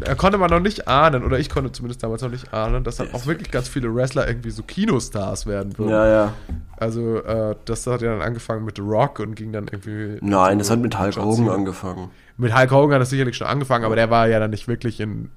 [0.00, 2.96] Da konnte man noch nicht ahnen, oder ich konnte zumindest damals noch nicht ahnen, dass
[2.96, 5.90] dann auch wirklich ganz viele Wrestler irgendwie so Kinostars werden würden.
[5.90, 6.32] Ja, ja.
[6.76, 10.18] Also, äh, das hat ja dann angefangen mit The Rock und ging dann irgendwie.
[10.20, 12.10] Nein, das so hat mit Hulk Hogan angefangen.
[12.36, 15.00] Mit Hulk Hogan hat das sicherlich schon angefangen, aber der war ja dann nicht wirklich
[15.00, 15.30] in.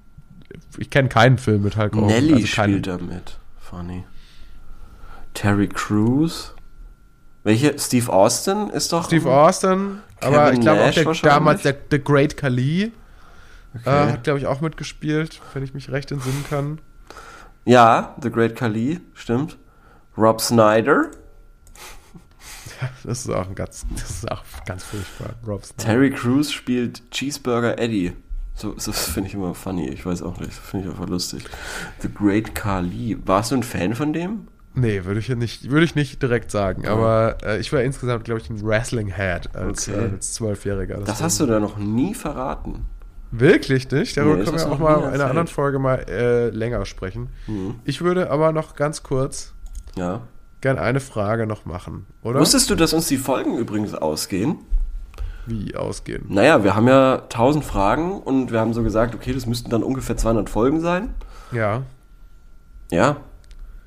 [0.77, 2.07] Ich kenne keinen Film mit Hulk Hogan.
[2.07, 3.39] Nelly also spielt da mit.
[3.59, 4.03] Funny.
[5.33, 6.53] Terry Crews.
[7.43, 7.79] Welche?
[7.79, 9.05] Steve Austin ist doch.
[9.05, 12.91] Steve Austin, aber ich glaube auch der, damals der The Great Khali
[13.75, 13.89] Okay.
[14.09, 16.79] äh, hat, glaube ich, auch mitgespielt, wenn ich mich recht entsinnen kann.
[17.65, 19.57] Ja, The Great Khali, stimmt.
[20.17, 21.05] Rob Snyder.
[23.03, 25.35] Das ist auch ein ganz, das ist auch ganz furchtbar.
[25.47, 25.83] Rob Snyder.
[25.83, 28.13] Terry Crews spielt Cheeseburger Eddie.
[28.55, 29.89] So, so das finde ich immer funny.
[29.89, 30.51] Ich weiß auch nicht.
[30.51, 31.45] Das finde ich einfach lustig.
[31.99, 33.17] The Great Khali.
[33.25, 34.47] Warst du ein Fan von dem?
[34.73, 36.87] Nee, würde ich ja nicht, würde ich nicht direkt sagen.
[36.87, 39.99] Aber äh, ich war insgesamt, glaube ich, ein Wrestling-Head als, Okay.
[39.99, 40.97] äh, als Zwölfjähriger.
[41.01, 42.85] Das hast du da noch nie verraten.
[43.31, 44.17] Wirklich nicht?
[44.17, 47.29] Darüber Nee, können wir auch mal in einer anderen Folge mal äh, länger sprechen.
[47.47, 47.75] Mhm.
[47.85, 49.53] Ich würde aber noch ganz kurz
[49.95, 50.21] Ja.
[50.59, 52.39] gern eine Frage noch machen, oder?
[52.39, 54.57] Wusstest du, dass uns die Folgen übrigens ausgehen?
[55.47, 56.25] Wie ausgehen?
[56.29, 59.81] Naja, wir haben ja 1000 Fragen und wir haben so gesagt, okay, das müssten dann
[59.81, 61.13] ungefähr 200 Folgen sein.
[61.51, 61.81] Ja.
[62.91, 63.17] Ja.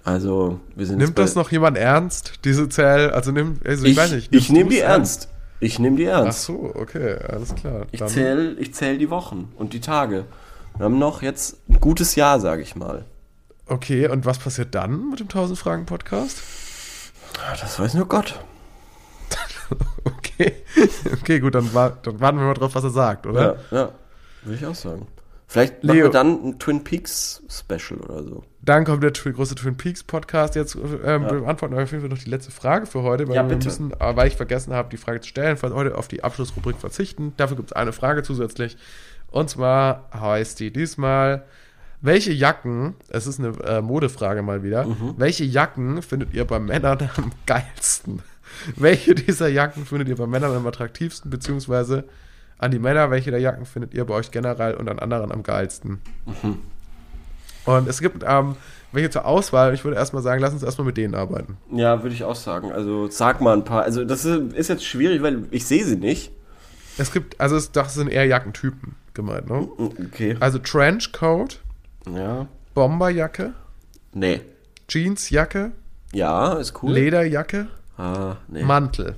[0.02, 3.10] Also, wir sind Nimmt das noch jemand ernst, diese Zell?
[3.10, 4.34] Also nimm, also ich, Ich, weiß nicht.
[4.34, 5.28] ich nehme die ernst.
[5.60, 6.42] Ich nehme die Ach ernst.
[6.42, 7.86] so, okay, alles klar.
[7.92, 10.26] Ich zähle ich zähl die Wochen und die Tage.
[10.76, 13.04] Wir haben noch jetzt ein gutes Jahr, sage ich mal.
[13.66, 16.42] Okay, und was passiert dann mit dem 1000 Fragen Podcast?
[17.38, 18.38] Ah, Das weiß nur Gott.
[20.04, 20.52] Okay,
[21.12, 23.56] okay, gut, dann, wa dann warten wir mal drauf, was er sagt, oder?
[23.70, 23.88] Ja, ja.
[24.42, 25.06] Würde ich auch sagen.
[25.46, 26.06] Vielleicht machen Leo.
[26.06, 28.42] wir dann ein Twin Peaks Special oder so.
[28.64, 30.54] Dann kommt der große Twin Peaks Podcast.
[30.54, 31.18] Jetzt ähm, Ja.
[31.18, 33.92] beantworten wir auf jeden Fall noch die letzte Frage für heute, weil Ja, wir müssen,
[33.92, 37.34] äh, weil ich vergessen habe, die Frage zu stellen, falls heute auf die Abschlussrubrik verzichten.
[37.36, 38.76] Dafür gibt es eine Frage zusätzlich.
[39.30, 41.44] Und zwar heißt die diesmal,
[42.00, 45.14] welche Jacken, es ist eine äh, Modefrage mal wieder, Mhm.
[45.16, 48.22] welche Jacken findet ihr bei Männern am geilsten?
[48.76, 52.04] welche dieser Jacken findet ihr bei Männern am attraktivsten, beziehungsweise
[52.58, 55.42] an die Männer, welche der Jacken findet ihr bei euch generell und an anderen am
[55.42, 56.00] geilsten?
[57.66, 58.56] Und es gibt ähm,
[58.92, 59.74] welche zur Auswahl.
[59.74, 61.56] Ich würde erstmal sagen, lass uns erstmal mit denen arbeiten.
[61.72, 62.72] Ja, würde ich auch sagen.
[62.72, 63.82] Also sag mal ein paar.
[63.82, 66.30] Also das ist ist jetzt schwierig, weil ich sehe sie nicht.
[66.96, 69.66] Es gibt, also es, das sind eher Jackentypen gemeint, ne?
[69.78, 70.36] Okay.
[70.38, 71.60] Also Trenchcoat,
[72.12, 72.46] Ja.
[72.74, 73.52] Bomberjacke,
[74.12, 74.42] Nee.
[74.88, 75.72] Jeansjacke,
[76.12, 76.92] Ja, ist cool.
[76.92, 77.66] Lederjacke,
[77.98, 78.62] Ah, nee.
[78.62, 79.16] Mantel.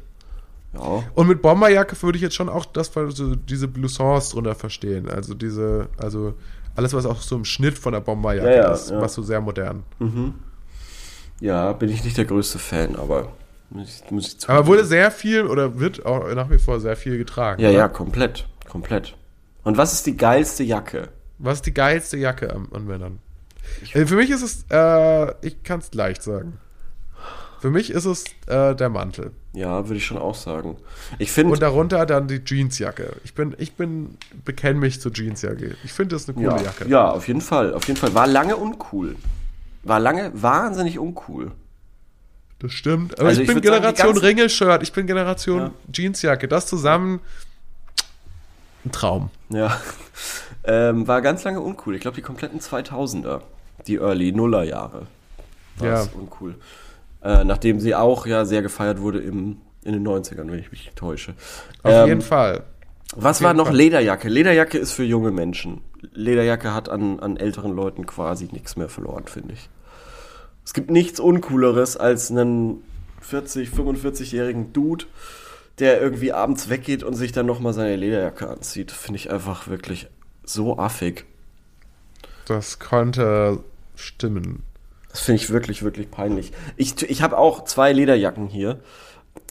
[0.73, 1.03] Ja.
[1.15, 5.09] Und mit Bomberjacke würde ich jetzt schon auch das, so diese Bloussons drunter verstehen.
[5.11, 6.35] Also diese, also
[6.77, 9.01] alles, was auch so im Schnitt von der Bomberjacke Ja, ja, ist, ja.
[9.01, 9.83] was so sehr modern.
[11.41, 13.33] ja, bin ich nicht der größte Fan, aber
[13.71, 16.97] muss ich, muss ich Aber wurde sehr viel oder wird auch nach wie vor sehr
[16.97, 17.61] viel getragen.
[17.61, 17.79] Ja, oder?
[17.79, 18.47] ja, komplett.
[18.69, 19.17] Komplett.
[19.65, 21.09] Und was ist die geilste Jacke?
[21.39, 23.19] Was ist die geilste Jacke an, an Männern?
[23.93, 26.59] Äh, Für mich ist es, äh, ich kann es leicht sagen.
[27.61, 29.33] Für mich ist es äh, der Mantel.
[29.57, 30.77] Ja, würde ich schon auch sagen.
[31.19, 31.59] Ich Und finde.
[31.59, 33.17] darunter dann die Jeansjacke.
[33.25, 35.77] Ich bin, ich bin, bekenne mich zur Jeansjacke.
[35.83, 36.89] Ich finde das eine coole Ja, Jacke.
[36.89, 37.73] ja, auf jeden Fall.
[37.73, 38.13] Auf jeden Fall.
[38.15, 39.17] War lange uncool.
[39.83, 41.53] War lange wahnsinnig uncool.
[42.59, 43.19] Das stimmt.
[43.19, 44.83] Aber Also ich ich bin die Generation Ringelshirt.
[44.83, 45.71] Ich bin Generation Ja.
[45.93, 46.49] Jeansjacke.
[46.49, 47.21] Das zusammen
[48.85, 49.31] ein Traum.
[49.49, 49.81] Ja.
[50.69, 51.95] Ähm, war ganz lange uncool.
[51.95, 53.41] Ich glaube, die kompletten 2000er.
[53.87, 55.07] Die Early Nuller Jahre.
[55.77, 56.07] War Ja.
[56.13, 56.57] uncool.
[57.27, 60.85] Äh, nachdem sie auch ja sehr gefeiert wurde im, in den 90ern, wenn ich mich
[60.85, 61.35] nicht täusche.
[61.83, 62.63] Auf Ähm, jeden Fall.
[63.17, 63.77] Was war noch Fall.
[63.77, 64.29] Lederjacke?
[64.29, 65.81] Lederjacke ist für junge Menschen.
[66.13, 69.69] Lederjacke hat an, an älteren Leuten quasi nichts mehr verloren, finde ich.
[70.65, 72.85] Es gibt nichts Uncooleres als einen
[73.23, 75.07] 40, 45-jährigen Dude,
[75.81, 78.93] der irgendwie abends weggeht und sich dann nochmal seine Lederjacke anzieht.
[78.93, 80.07] Finde ich einfach wirklich
[80.45, 81.25] so affig.
[82.47, 83.65] Das konnte
[83.97, 84.63] stimmen.
[85.17, 86.53] Das finde ich wirklich, wirklich peinlich.
[86.77, 88.81] Ich, ich habe auch zwei Lederjacken hier.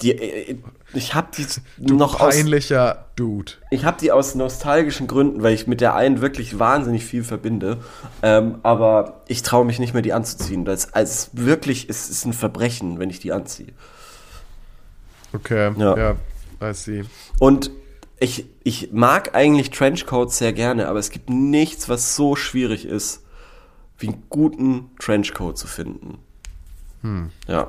[0.03, 0.57] Die, äh,
[0.93, 1.43] ich habe die
[1.79, 3.53] noch aus Peinlicher Dude.
[3.71, 7.77] Ich habe die aus nostalgischen Gründen, weil ich mit der einen wirklich wahnsinnig viel verbinde.
[8.21, 10.65] Ähm, aber ich traue mich nicht mehr, die anzuziehen.
[10.65, 13.73] Das als wirklich, es ist ein Verbrechen, wenn ich die anziehe.
[15.33, 15.97] Okay, Ja.
[15.97, 16.15] ja,
[16.61, 17.05] I see.
[17.39, 17.71] Und
[18.19, 23.24] ich, ich mag eigentlich Trenchcoats sehr gerne, aber es gibt nichts, was so schwierig ist,
[23.97, 26.17] wie einen guten Trenchcoat zu finden.
[27.47, 27.67] Ja.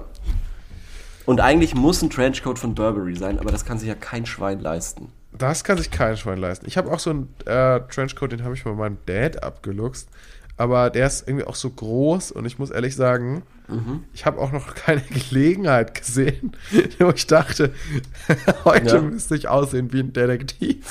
[1.27, 4.61] Und eigentlich muss ein Trenchcoat von Burberry sein, aber das kann sich ja kein Schwein
[4.61, 5.09] leisten.
[5.33, 6.65] Das kann sich kein Schwein leisten.
[6.67, 10.09] Ich habe auch so einen äh, Trenchcoat, den habe ich von meinem Dad abgeluchst.
[10.57, 14.05] aber der ist irgendwie auch so groß und ich muss ehrlich sagen, Mhm.
[14.15, 16.53] ich habe auch noch keine Gelegenheit gesehen,
[17.01, 17.75] wo ich dachte,
[18.65, 19.03] heute Ja.
[19.03, 20.87] müsste ich aussehen wie ein Detektiv.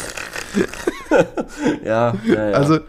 [1.84, 2.58] Ja, ja, ja.
[2.58, 2.80] Also,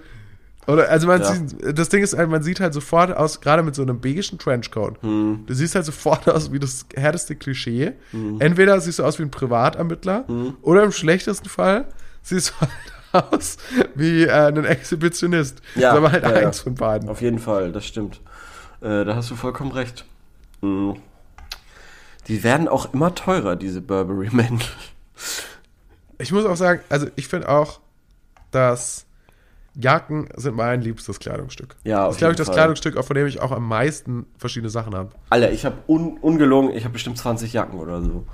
[0.67, 1.33] oder, also man Ja.
[1.35, 4.39] sieht, das Ding ist halt, man sieht halt sofort aus, gerade mit so einem beigen
[4.39, 5.45] Trenchcoat, Hm.
[5.47, 7.93] du siehst halt sofort aus wie das härteste Klischee.
[8.11, 8.41] Hm.
[8.41, 10.25] Entweder siehst du aus wie ein Privatermittler
[10.62, 11.87] oder im schlechtesten Fall
[12.23, 13.57] siehst du halt aus
[13.95, 15.62] wie äh, ein Exhibitionist.
[15.75, 16.47] Ja, ist aber halt ja, ja.
[16.49, 17.09] eins von beiden.
[17.09, 18.21] Auf jeden Fall, das stimmt.
[18.81, 20.05] Äh, da hast du vollkommen recht.
[20.61, 20.97] Mhm.
[22.29, 24.61] Die werden auch immer teurer, diese Burberry Men.
[26.19, 27.81] Ich muss auch sagen, also ich finde auch,
[28.51, 29.06] dass
[29.79, 31.77] Jacken sind mein liebstes Kleidungsstück.
[31.85, 32.57] Ja, das ist, glaube ich, das Fall.
[32.57, 35.11] Kleidungsstück, auch von dem ich auch am meisten verschiedene Sachen habe.
[35.29, 38.24] Alter, ich habe un ungelogen, ich habe bestimmt 20 Jacken oder so.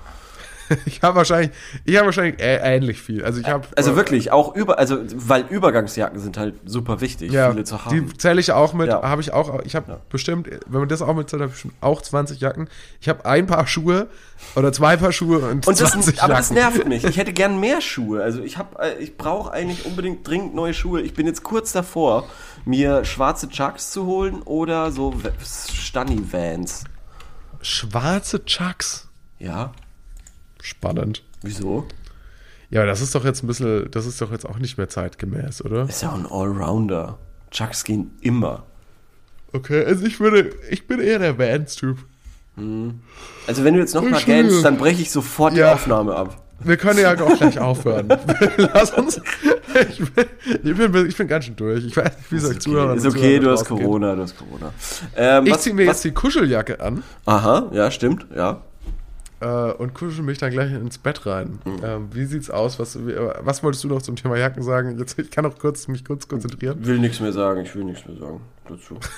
[0.87, 1.51] Ich habe wahrscheinlich,
[1.85, 3.25] ich habe wahrscheinlich ähnlich viel.
[3.25, 7.51] Also ich habe Also wirklich, auch über, also weil Übergangsjacken sind halt super wichtig, ja,
[7.51, 8.09] viele zu haben.
[8.09, 9.03] die zähle ich auch mit, Ja.
[9.03, 12.41] habe ich auch, ich habe bestimmt, wenn man das auch mitzählt, habe ich auch 20
[12.41, 12.69] Jacken.
[13.01, 14.09] Ich habe ein Paar Schuhe
[14.57, 16.63] oder zwei Paar Schuhe und, Und das, 20 aber das Jacken.
[16.63, 17.05] nervt mich.
[17.05, 18.23] Ich hätte gern mehr Schuhe.
[18.23, 21.01] Also ich habe, äh, ich brauche eigentlich unbedingt dringend neue Schuhe.
[21.03, 22.25] Ich bin jetzt kurz davor,
[22.65, 25.15] mir schwarze Chucks zu holen oder so
[25.73, 26.85] Stunny Vans.
[27.61, 29.09] Schwarze Chucks.
[29.39, 29.73] Ja,
[30.63, 31.23] Spannend.
[31.43, 31.85] wieso?
[32.71, 35.63] Ja, das ist doch jetzt ein bisschen, das ist doch jetzt auch nicht mehr zeitgemäß,
[35.63, 35.87] oder?
[35.89, 37.19] Ist ja auch ein Allrounder.
[37.51, 38.63] Chucks gehen immer.
[39.53, 41.99] Okay, also ich würde, ich bin eher der Vans-Typ.
[42.57, 44.49] Also wenn du jetzt noch mal Entschuldigung.
[44.51, 45.75] gähnst, dann breche ich sofort die Ja.
[45.75, 46.39] Aufnahme ab.
[46.65, 48.09] Wir können ja auch gleich aufhören.
[48.57, 49.21] Lass uns.
[49.91, 50.25] Ich bin,
[50.63, 51.85] ich, bin, ich bin ganz schön durch.
[51.85, 52.97] Ich weiß nicht, wie soll ich zuhören.
[52.97, 54.73] Ist okay, du hast Corona, du hast Corona.
[55.17, 58.63] Ähm, Ich ziehe mir was- jetzt die Kuscheljacke an Aha, ja, stimmt, ja.
[59.43, 61.59] Äh, und kuschel mich dann gleich ins Bett rein.
[61.65, 61.81] Mhm.
[61.83, 62.79] Ähm, wie sieht's aus?
[62.79, 64.99] Was, was wolltest du noch zum Thema Jacken sagen?
[64.99, 66.85] Jetzt, ich kann auch kurz, mich kurz konzentrieren.
[66.87, 68.99] Will nichts mehr sagen, ich will nichts mehr sagen dazu.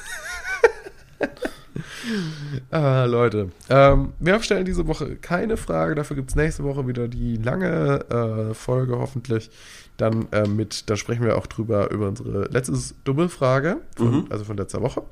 [2.71, 5.95] Ah, Leute, ähm, wir stellen diese Woche keine Frage.
[5.95, 9.51] Dafür gibt's nächste Woche wieder die lange äh, Folge hoffentlich.
[9.97, 14.57] Dann äh, mit, da sprechen wir auch drüber über unsere letzte Doppelfrage, von, also von
[14.57, 15.03] letzter Woche.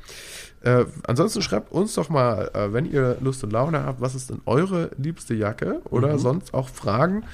[0.63, 4.31] Äh, ansonsten schreibt uns doch mal, äh, wenn ihr Lust und Laune habt, was ist
[4.31, 7.25] denn eure liebste Jacke oder sonst auch Fragen,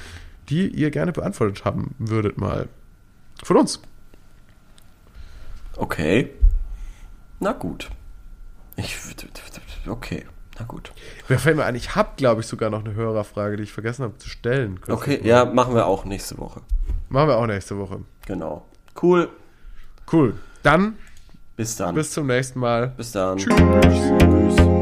[0.48, 2.68] die ihr gerne beantwortet haben würdet mal
[3.42, 3.80] von uns.
[5.76, 6.30] Okay.
[7.40, 7.90] Na gut.
[8.76, 8.96] Ich.
[9.86, 10.24] Okay,
[10.58, 10.92] na gut.
[11.28, 14.04] Mir fällt mir ein, ich habe, glaube ich, sogar noch eine Hörerfrage, die ich vergessen
[14.04, 14.80] habe zu stellen.
[14.88, 16.62] Okay, ja, machen wir auch nächste Woche.
[17.08, 18.00] Machen wir auch nächste Woche.
[18.26, 18.68] Genau.
[19.00, 19.28] Cool.
[20.10, 20.34] Cool.
[20.62, 20.96] Dann
[21.58, 21.92] Bis dann.
[21.96, 22.92] bis zum nächsten Mal.
[22.96, 23.36] Bis dann.
[23.36, 23.52] Tschüss.
[23.56, 24.77] Tschüss.